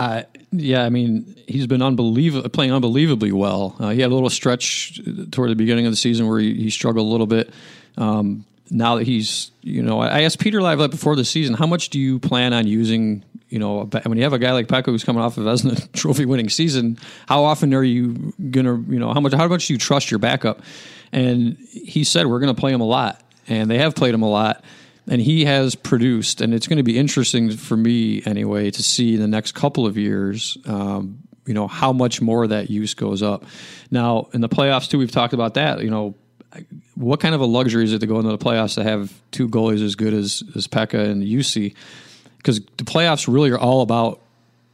Uh, 0.00 0.22
yeah, 0.50 0.82
I 0.82 0.88
mean, 0.88 1.36
he's 1.46 1.66
been 1.66 1.82
unbelievable, 1.82 2.48
playing 2.48 2.72
unbelievably 2.72 3.32
well. 3.32 3.76
Uh, 3.78 3.90
he 3.90 4.00
had 4.00 4.10
a 4.10 4.14
little 4.14 4.30
stretch 4.30 4.98
toward 5.30 5.50
the 5.50 5.54
beginning 5.54 5.84
of 5.84 5.92
the 5.92 5.96
season 5.96 6.26
where 6.26 6.38
he, 6.38 6.54
he 6.54 6.70
struggled 6.70 7.06
a 7.06 7.10
little 7.10 7.26
bit. 7.26 7.52
Um, 7.98 8.46
now 8.70 8.96
that 8.96 9.06
he's, 9.06 9.50
you 9.60 9.82
know, 9.82 10.00
I 10.00 10.22
asked 10.22 10.38
Peter 10.38 10.62
Laviolette 10.62 10.90
before 10.90 11.16
the 11.16 11.24
season, 11.24 11.54
how 11.54 11.66
much 11.66 11.90
do 11.90 12.00
you 12.00 12.18
plan 12.18 12.54
on 12.54 12.66
using, 12.66 13.22
you 13.50 13.58
know, 13.58 13.84
when 14.04 14.16
you 14.16 14.24
have 14.24 14.32
a 14.32 14.38
guy 14.38 14.52
like 14.52 14.68
Pekka 14.68 14.86
who's 14.86 15.04
coming 15.04 15.20
off 15.20 15.36
of 15.36 15.44
Vezina 15.44 15.92
trophy 15.92 16.24
winning 16.24 16.48
season, 16.48 16.96
how 17.28 17.44
often 17.44 17.74
are 17.74 17.84
you 17.84 18.32
to, 18.52 18.82
you 18.88 18.98
know, 18.98 19.12
how 19.12 19.20
much, 19.20 19.34
how 19.34 19.48
much 19.48 19.66
do 19.66 19.74
you 19.74 19.78
trust 19.78 20.10
your 20.10 20.18
backup? 20.18 20.62
And 21.12 21.58
he 21.58 22.04
said, 22.04 22.26
we're 22.26 22.40
going 22.40 22.54
to 22.54 22.58
play 22.58 22.72
him 22.72 22.80
a 22.80 22.86
lot. 22.86 23.20
And 23.48 23.70
they 23.70 23.76
have 23.76 23.94
played 23.94 24.14
him 24.14 24.22
a 24.22 24.30
lot 24.30 24.64
and 25.08 25.20
he 25.20 25.44
has 25.44 25.74
produced, 25.74 26.40
and 26.40 26.54
it's 26.54 26.66
going 26.66 26.76
to 26.76 26.82
be 26.82 26.98
interesting 26.98 27.50
for 27.56 27.76
me 27.76 28.22
anyway 28.24 28.70
to 28.70 28.82
see 28.82 29.14
in 29.14 29.20
the 29.20 29.28
next 29.28 29.52
couple 29.52 29.86
of 29.86 29.96
years, 29.96 30.58
um, 30.66 31.18
you 31.46 31.54
know, 31.54 31.66
how 31.66 31.92
much 31.92 32.20
more 32.20 32.46
that 32.46 32.70
use 32.70 32.94
goes 32.94 33.22
up. 33.22 33.44
Now 33.90 34.28
in 34.32 34.40
the 34.40 34.48
playoffs 34.48 34.88
too, 34.88 34.98
we've 34.98 35.10
talked 35.10 35.32
about 35.32 35.54
that. 35.54 35.82
You 35.82 35.90
know, 35.90 36.14
what 36.94 37.20
kind 37.20 37.34
of 37.34 37.40
a 37.40 37.46
luxury 37.46 37.84
is 37.84 37.92
it 37.92 38.00
to 38.00 38.06
go 38.06 38.18
into 38.18 38.30
the 38.30 38.38
playoffs 38.38 38.74
to 38.74 38.84
have 38.84 39.12
two 39.30 39.48
goalies 39.48 39.84
as 39.84 39.94
good 39.94 40.14
as 40.14 40.42
as 40.54 40.66
Pekka 40.66 41.10
and 41.10 41.22
Juuse? 41.22 41.74
Because 42.36 42.60
the 42.60 42.84
playoffs 42.84 43.32
really 43.32 43.50
are 43.50 43.58
all 43.58 43.82
about 43.82 44.20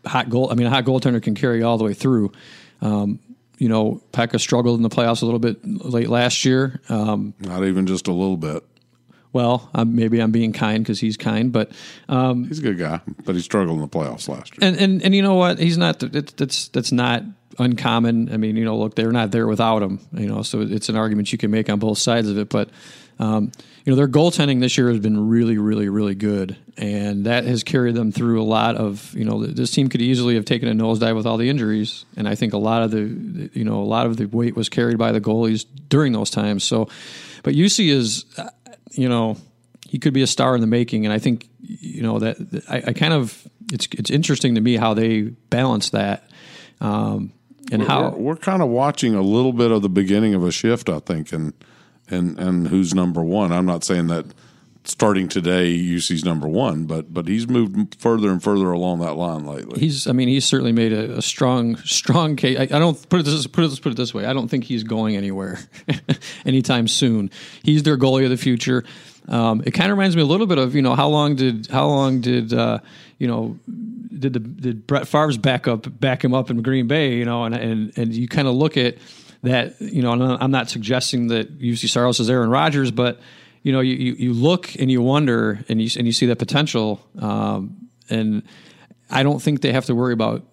hot 0.04 0.30
goal. 0.30 0.50
I 0.50 0.54
mean, 0.54 0.66
a 0.66 0.70
hot 0.70 0.84
goaltender 0.84 1.22
can 1.22 1.34
carry 1.34 1.62
all 1.62 1.78
the 1.78 1.84
way 1.84 1.94
through. 1.94 2.32
Um, 2.80 3.18
you 3.58 3.68
know, 3.68 4.02
Pekka 4.12 4.38
struggled 4.38 4.78
in 4.78 4.82
the 4.82 4.90
playoffs 4.90 5.22
a 5.22 5.24
little 5.24 5.40
bit 5.40 5.60
late 5.64 6.08
last 6.08 6.44
year. 6.44 6.80
Um, 6.88 7.34
Not 7.40 7.64
even 7.64 7.86
just 7.86 8.06
a 8.06 8.12
little 8.12 8.36
bit 8.36 8.62
well, 9.36 9.68
I'm, 9.74 9.94
maybe 9.94 10.18
I'm 10.18 10.32
being 10.32 10.54
kind 10.54 10.82
because 10.82 10.98
he's 10.98 11.18
kind, 11.18 11.52
but 11.52 11.70
um, 12.08 12.48
he's 12.48 12.60
a 12.60 12.62
good 12.62 12.78
guy. 12.78 13.02
But 13.24 13.34
he 13.34 13.42
struggled 13.42 13.76
in 13.76 13.82
the 13.82 13.88
playoffs 13.88 14.28
last 14.28 14.56
year. 14.56 14.66
And 14.66 14.80
and, 14.80 15.02
and 15.02 15.14
you 15.14 15.20
know 15.20 15.34
what? 15.34 15.58
He's 15.58 15.76
not. 15.76 15.98
That's 16.00 16.68
that's 16.68 16.90
not 16.90 17.22
uncommon. 17.58 18.32
I 18.32 18.38
mean, 18.38 18.56
you 18.56 18.64
know, 18.64 18.78
look, 18.78 18.94
they're 18.94 19.12
not 19.12 19.32
there 19.32 19.46
without 19.46 19.82
him. 19.82 20.00
You 20.12 20.26
know, 20.26 20.40
so 20.40 20.62
it's 20.62 20.88
an 20.88 20.96
argument 20.96 21.32
you 21.32 21.38
can 21.38 21.50
make 21.50 21.68
on 21.68 21.78
both 21.78 21.98
sides 21.98 22.30
of 22.30 22.38
it. 22.38 22.48
But 22.48 22.70
um, 23.18 23.52
you 23.84 23.92
know, 23.92 23.96
their 23.96 24.08
goaltending 24.08 24.60
this 24.60 24.78
year 24.78 24.88
has 24.88 25.00
been 25.00 25.28
really, 25.28 25.58
really, 25.58 25.90
really 25.90 26.14
good, 26.14 26.56
and 26.78 27.26
that 27.26 27.44
has 27.44 27.62
carried 27.62 27.94
them 27.94 28.12
through 28.12 28.40
a 28.40 28.44
lot 28.44 28.76
of. 28.76 29.14
You 29.14 29.26
know, 29.26 29.44
this 29.44 29.70
team 29.70 29.90
could 29.90 30.00
easily 30.00 30.34
have 30.36 30.46
taken 30.46 30.66
a 30.66 30.72
nosedive 30.72 31.14
with 31.14 31.26
all 31.26 31.36
the 31.36 31.50
injuries, 31.50 32.06
and 32.16 32.26
I 32.26 32.36
think 32.36 32.54
a 32.54 32.58
lot 32.58 32.82
of 32.82 32.90
the, 32.90 33.50
you 33.52 33.64
know, 33.64 33.82
a 33.82 33.84
lot 33.84 34.06
of 34.06 34.16
the 34.16 34.24
weight 34.24 34.56
was 34.56 34.70
carried 34.70 34.96
by 34.96 35.12
the 35.12 35.20
goalies 35.20 35.66
during 35.90 36.14
those 36.14 36.30
times. 36.30 36.64
So, 36.64 36.88
but 37.42 37.54
Juuse 37.54 37.86
is 37.86 38.24
you 38.92 39.08
know, 39.08 39.36
he 39.88 39.98
could 39.98 40.12
be 40.12 40.22
a 40.22 40.26
star 40.26 40.54
in 40.54 40.60
the 40.60 40.66
making. 40.66 41.06
And 41.06 41.12
I 41.12 41.18
think, 41.18 41.48
you 41.60 42.02
know, 42.02 42.18
that 42.18 42.64
I, 42.68 42.90
I 42.90 42.92
kind 42.92 43.12
of, 43.12 43.46
it's, 43.72 43.88
it's 43.92 44.10
interesting 44.10 44.54
to 44.56 44.60
me 44.60 44.76
how 44.76 44.94
they 44.94 45.22
balance 45.22 45.90
that. 45.90 46.28
Um, 46.80 47.32
and 47.72 47.82
we're, 47.82 47.88
how 47.88 48.10
we're, 48.10 48.18
we're, 48.18 48.36
kind 48.36 48.62
of 48.62 48.68
watching 48.68 49.14
a 49.14 49.22
little 49.22 49.52
bit 49.52 49.70
of 49.70 49.82
the 49.82 49.88
beginning 49.88 50.34
of 50.34 50.44
a 50.44 50.52
shift, 50.52 50.88
I 50.88 51.00
think, 51.00 51.32
and 51.32 51.52
and 52.08 52.38
and 52.38 52.68
who's 52.68 52.94
number 52.94 53.22
one. 53.22 53.52
I'm 53.52 53.66
not 53.66 53.82
saying 53.82 54.06
that 54.08 54.26
starting 54.88 55.28
today, 55.28 55.76
Juuse's 55.76 56.24
number 56.24 56.48
one, 56.48 56.84
but 56.84 57.12
but 57.12 57.28
he's 57.28 57.48
moved 57.48 57.96
further 57.98 58.30
and 58.30 58.42
further 58.42 58.70
along 58.70 59.00
that 59.00 59.14
line 59.14 59.44
lately. 59.44 59.80
He's, 59.80 60.06
I 60.06 60.12
mean, 60.12 60.28
he's 60.28 60.44
certainly 60.44 60.72
made 60.72 60.92
a, 60.92 61.18
a 61.18 61.22
strong 61.22 61.76
strong 61.78 62.36
case. 62.36 62.58
I, 62.58 62.62
I, 62.62 62.78
don't 62.78 63.08
put 63.08 63.20
it 63.20 63.24
this 63.24 63.46
put 63.46 63.64
it 63.64 63.82
put 63.82 63.92
it 63.92 63.96
this 63.96 64.14
way. 64.14 64.26
I 64.26 64.32
don't 64.32 64.48
think 64.48 64.64
he's 64.64 64.82
going 64.82 65.16
anywhere 65.16 65.58
anytime 66.46 66.88
soon. 66.88 67.30
He's 67.62 67.82
their 67.82 67.96
goalie 67.96 68.24
of 68.24 68.30
the 68.30 68.36
future. 68.36 68.84
Um, 69.28 69.62
it 69.66 69.72
kind 69.72 69.90
of 69.90 69.98
reminds 69.98 70.14
me 70.14 70.22
a 70.22 70.26
little 70.26 70.46
bit 70.46 70.58
of 70.58 70.74
you 70.74 70.82
know 70.82 70.94
how 70.94 71.08
long 71.08 71.36
did 71.36 71.66
how 71.66 71.86
long 71.86 72.20
did 72.20 72.52
uh, 72.52 72.78
you 73.18 73.26
know 73.26 73.58
did 73.66 74.32
the 74.32 74.40
did 74.40 74.86
Brett 74.86 75.08
Favre's 75.08 75.38
backup 75.38 76.00
back 76.00 76.24
him 76.24 76.32
up 76.32 76.50
in 76.50 76.62
Green 76.62 76.86
Bay 76.86 77.16
you 77.16 77.24
know 77.24 77.44
and 77.44 77.54
and 77.54 77.98
and 77.98 78.14
you 78.14 78.28
kind 78.28 78.46
of 78.46 78.54
look 78.54 78.76
at 78.76 78.98
that 79.42 79.80
you 79.80 80.02
know 80.02 80.12
I'm 80.12 80.50
not 80.50 80.70
suggesting 80.70 81.28
that 81.28 81.58
Juuse 81.58 81.88
Saros 81.88 82.20
is 82.20 82.30
Aaron 82.30 82.50
Rodgers 82.50 82.90
but 82.90 83.20
you 83.66 83.72
know, 83.72 83.80
you, 83.80 84.14
you, 84.16 84.32
look 84.32 84.76
and 84.76 84.92
you 84.92 85.02
wonder 85.02 85.58
and 85.68 85.82
you, 85.82 85.90
and 85.98 86.06
you 86.06 86.12
see 86.12 86.26
that 86.26 86.38
potential. 86.38 87.04
Um, 87.18 87.88
and 88.08 88.44
I 89.10 89.24
don't 89.24 89.42
think 89.42 89.60
they 89.60 89.72
have 89.72 89.86
to 89.86 89.94
worry 89.96 90.12
about 90.12 90.44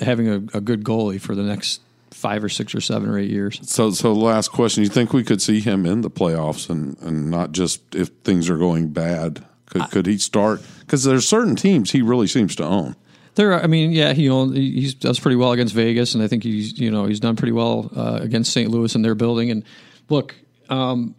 having 0.00 0.28
a, 0.28 0.34
a, 0.52 0.60
good 0.60 0.82
goalie 0.82 1.20
for 1.20 1.36
the 1.36 1.44
next 1.44 1.80
five 2.10 2.42
or 2.42 2.48
six 2.48 2.74
or 2.74 2.80
seven 2.80 3.08
or 3.08 3.20
eight 3.20 3.30
years. 3.30 3.60
So, 3.70 3.92
so 3.92 4.12
last 4.12 4.48
question: 4.48 4.82
You 4.82 4.88
think 4.88 5.12
we 5.12 5.22
could 5.22 5.40
see 5.40 5.60
him 5.60 5.86
in 5.86 6.00
the 6.00 6.10
playoffs, 6.10 6.68
and, 6.68 7.00
and 7.02 7.30
not 7.30 7.52
just 7.52 7.94
if 7.94 8.08
things 8.24 8.50
are 8.50 8.58
going 8.58 8.88
bad? 8.88 9.44
Could 9.66 9.82
I, 9.82 9.86
could 9.86 10.06
he 10.06 10.18
start? 10.18 10.60
Because 10.80 11.04
there's 11.04 11.28
certain 11.28 11.54
teams 11.54 11.92
he 11.92 12.02
really 12.02 12.26
seems 12.26 12.56
to 12.56 12.64
own. 12.64 12.96
There, 13.36 13.52
are, 13.52 13.62
I 13.62 13.68
mean, 13.68 13.92
yeah, 13.92 14.12
he 14.12 14.28
owned, 14.28 14.56
he 14.56 14.92
does 14.92 15.20
pretty 15.20 15.36
well 15.36 15.52
against 15.52 15.72
Vegas, 15.72 16.14
and 16.14 16.24
I 16.24 16.26
think 16.26 16.42
he's 16.42 16.76
you 16.80 16.90
know 16.90 17.06
he's 17.06 17.20
done 17.20 17.36
pretty 17.36 17.52
well 17.52 17.92
uh, 17.94 18.18
against 18.20 18.52
St. 18.52 18.68
Louis 18.68 18.92
in 18.96 19.02
their 19.02 19.14
building. 19.14 19.52
And 19.52 19.62
look, 20.08 20.34
um, 20.68 21.14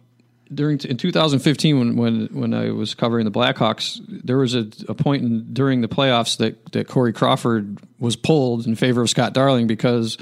during 0.52 0.78
in 0.80 0.96
2015 0.96 1.78
when 1.78 1.96
when 1.96 2.26
when 2.32 2.54
I 2.54 2.70
was 2.70 2.94
covering 2.94 3.24
the 3.24 3.30
Blackhawks, 3.30 4.00
there 4.08 4.38
was 4.38 4.54
a, 4.54 4.68
a 4.88 4.94
point 4.94 5.22
in, 5.22 5.52
during 5.52 5.80
the 5.80 5.88
playoffs 5.88 6.38
that 6.38 6.72
that 6.72 6.88
Corey 6.88 7.12
Crawford 7.12 7.78
was 7.98 8.16
pulled 8.16 8.66
in 8.66 8.74
favor 8.74 9.02
of 9.02 9.10
Scott 9.10 9.32
Darling 9.32 9.66
because 9.66 10.18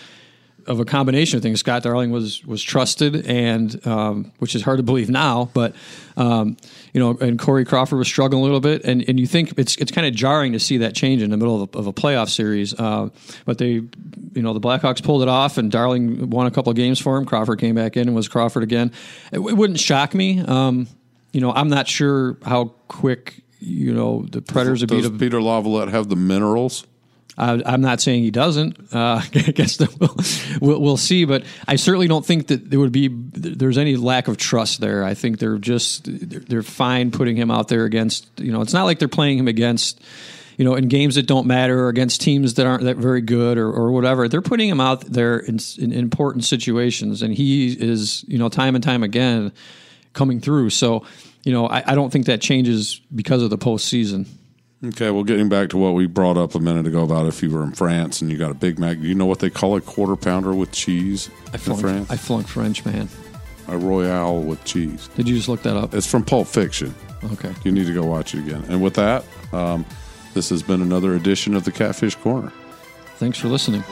of 0.67 0.81
a 0.81 0.85
combination 0.85 1.37
of 1.37 1.43
things. 1.43 1.61
Scott 1.61 1.83
Darling 1.83 2.11
was 2.11 2.45
was 2.45 2.63
trusted, 2.63 3.27
and 3.27 3.87
um, 3.87 4.33
which 4.39 4.55
is 4.55 4.63
hard 4.63 4.79
to 4.79 4.83
believe 4.83 5.09
now, 5.09 5.51
but 5.55 5.75
um, 6.17 6.57
you 6.93 7.01
know, 7.01 7.17
and 7.21 7.39
Corey 7.39 7.65
Crawford 7.65 7.99
was 7.99 8.09
struggling 8.09 8.41
a 8.41 8.45
little 8.45 8.61
bit, 8.61 8.85
and, 8.85 9.05
and 9.09 9.21
you 9.21 9.27
think 9.27 9.53
it's 9.59 9.77
it's 9.77 9.93
kind 9.93 10.07
of 10.07 10.15
jarring 10.15 10.53
to 10.53 10.61
see 10.61 10.79
that 10.79 10.95
change 10.95 11.23
in 11.23 11.31
the 11.31 11.37
middle 11.37 11.63
of 11.63 11.75
a, 11.75 11.79
of 11.79 11.87
a 11.87 11.93
playoff 11.93 12.29
series. 12.31 12.73
Uh, 12.79 13.11
but 13.45 13.59
they, 13.59 13.69
you 13.69 13.91
know, 14.43 14.53
the 14.53 14.61
Blackhawks 14.61 15.03
pulled 15.03 15.23
it 15.23 15.29
off, 15.29 15.59
and 15.59 15.71
Darling 15.71 16.31
won 16.31 16.47
a 16.47 16.51
couple 16.51 16.71
of 16.71 16.77
games 16.77 16.99
for 16.99 17.17
him. 17.17 17.27
Crawford 17.27 17.59
came 17.59 17.75
back 17.75 17.97
in 17.97 18.09
and 18.09 18.17
was 18.17 18.29
Crawford 18.29 18.63
again. 18.63 18.93
It, 19.33 19.39
it 19.39 19.57
wouldn't 19.57 19.81
shock 19.81 20.15
me. 20.15 20.41
Um, 20.41 20.89
you 21.33 21.41
know, 21.41 21.53
I'm 21.53 21.69
not 21.69 21.87
sure 21.87 22.39
how 22.45 22.73
quick 22.89 23.43
you 23.59 23.93
know 23.93 24.27
the 24.31 24.41
Predators 24.41 24.81
does, 24.81 24.91
would 24.91 25.03
be. 25.03 25.09
Does 25.09 25.19
Peter 25.19 25.43
Laviolette 25.43 25.89
have 25.89 26.09
the 26.09 26.17
minerals? 26.17 26.87
Uh, 27.39 27.61
I'm 27.67 27.83
not 27.83 28.01
saying 28.01 28.23
he 28.23 28.31
doesn't. 28.31 28.95
Uh, 28.95 29.21
I 29.35 29.53
guess 29.53 29.79
we'll, 29.79 30.17
we'll, 30.61 30.81
we'll 30.81 30.97
see, 30.97 31.25
but 31.25 31.45
I 31.69 31.77
certainly 31.77 32.09
don't 32.09 32.25
think 32.25 32.47
that 32.49 32.71
there 32.71 32.81
would 32.81 32.93
be 32.93 33.09
there's 33.09 33.79
any 33.79 33.97
lack 33.97 34.29
of 34.29 34.37
trust 34.37 34.81
there. 34.81 35.05
I 35.05 35.15
think 35.15 35.39
they're 35.39 35.59
just 35.59 36.05
they're 36.07 36.63
fine 36.63 37.11
putting 37.11 37.37
him 37.37 37.51
out 37.51 37.69
there 37.69 37.85
against 37.85 38.27
you 38.39 38.53
know. 38.53 38.63
It's 38.63 38.73
not 38.73 38.85
like 38.85 38.99
they're 38.99 39.09
playing 39.09 39.39
him 39.39 39.49
against 39.49 40.01
you 40.57 40.65
know 40.65 40.75
in 40.75 40.89
games 40.89 41.17
that 41.17 41.27
don't 41.27 41.47
matter 41.47 41.85
or 41.85 41.89
against 41.89 42.23
teams 42.23 42.55
that 42.55 42.67
aren't 42.67 42.85
that 42.85 42.97
very 42.97 43.21
good 43.21 43.59
or, 43.59 43.71
or 43.71 43.93
whatever. 43.93 44.29
They're 44.29 44.41
putting 44.41 44.71
him 44.71 44.81
out 44.81 45.03
there 45.03 45.39
in, 45.39 45.59
in 45.79 45.93
important 45.93 46.45
situations, 46.45 47.23
and 47.23 47.35
he 47.35 47.73
is 47.73 48.25
you 48.27 48.39
know 48.39 48.49
time 48.49 48.75
and 48.75 48.83
time 48.83 49.03
again 49.03 49.53
coming 50.15 50.41
through. 50.41 50.71
So 50.71 51.05
you 51.45 51.53
know 51.53 51.67
I, 51.67 51.93
I 51.93 51.95
don't 51.95 52.11
think 52.11 52.27
that 52.27 52.41
changes 52.41 52.99
because 53.15 53.43
of 53.43 53.51
the 53.51 53.59
postseason. 53.59 54.27
Okay, 54.85 55.11
well, 55.11 55.25
getting 55.25 55.49
back 55.49 55.71
to 55.71 55.79
what 55.79 55.95
we 55.95 56.07
brought 56.07 56.37
up 56.37 56.55
a 56.55 56.61
minute 56.61 56.87
ago 56.87 57.03
about 57.03 57.27
if 57.27 57.43
you 57.43 57.51
were 57.51 57.63
in 57.63 57.73
France 57.73 58.21
and 58.21 58.31
you 58.31 58.37
got 58.37 58.51
a 58.51 58.55
Big 58.55 58.79
Mac, 58.79 59.01
do 59.01 59.07
you 59.07 59.15
know 59.15 59.25
what 59.25 59.39
they 59.39 59.49
call 59.49 59.75
a 59.75 59.81
quarter 59.81 60.17
pounder 60.17 60.55
with 60.55 60.71
cheese 60.71 61.31
I 61.53 61.57
flunk, 61.57 61.81
in 61.81 61.87
France? 61.87 62.11
I 62.11 62.17
flunk 62.17 62.47
French, 62.47 62.85
man. 62.85 63.09
A 63.69 63.79
Royale 63.79 64.41
with 64.43 64.63
cheese. 64.65 65.09
Did 65.17 65.29
you 65.29 65.35
just 65.35 65.49
look 65.49 65.63
that 65.63 65.77
up? 65.77 65.95
It's 65.95 66.07
from 66.07 66.25
Pulp 66.25 66.47
Fiction. 66.47 66.95
Okay. 67.33 67.53
You 67.65 67.73
need 67.73 67.87
to 67.87 67.95
go 67.95 68.05
watch 68.05 68.35
it 68.35 68.41
again. 68.41 68.65
And 68.69 68.83
with 68.83 68.95
that, 68.95 69.25
um, 69.53 69.87
this 70.35 70.51
has 70.51 70.63
been 70.63 70.83
another 70.83 71.15
edition 71.15 71.55
of 71.55 71.65
the 71.65 71.73
Catfish 71.73 72.15
Corner. 72.15 72.53
Thanks 73.17 73.39
for 73.39 73.49
listening. 73.49 73.83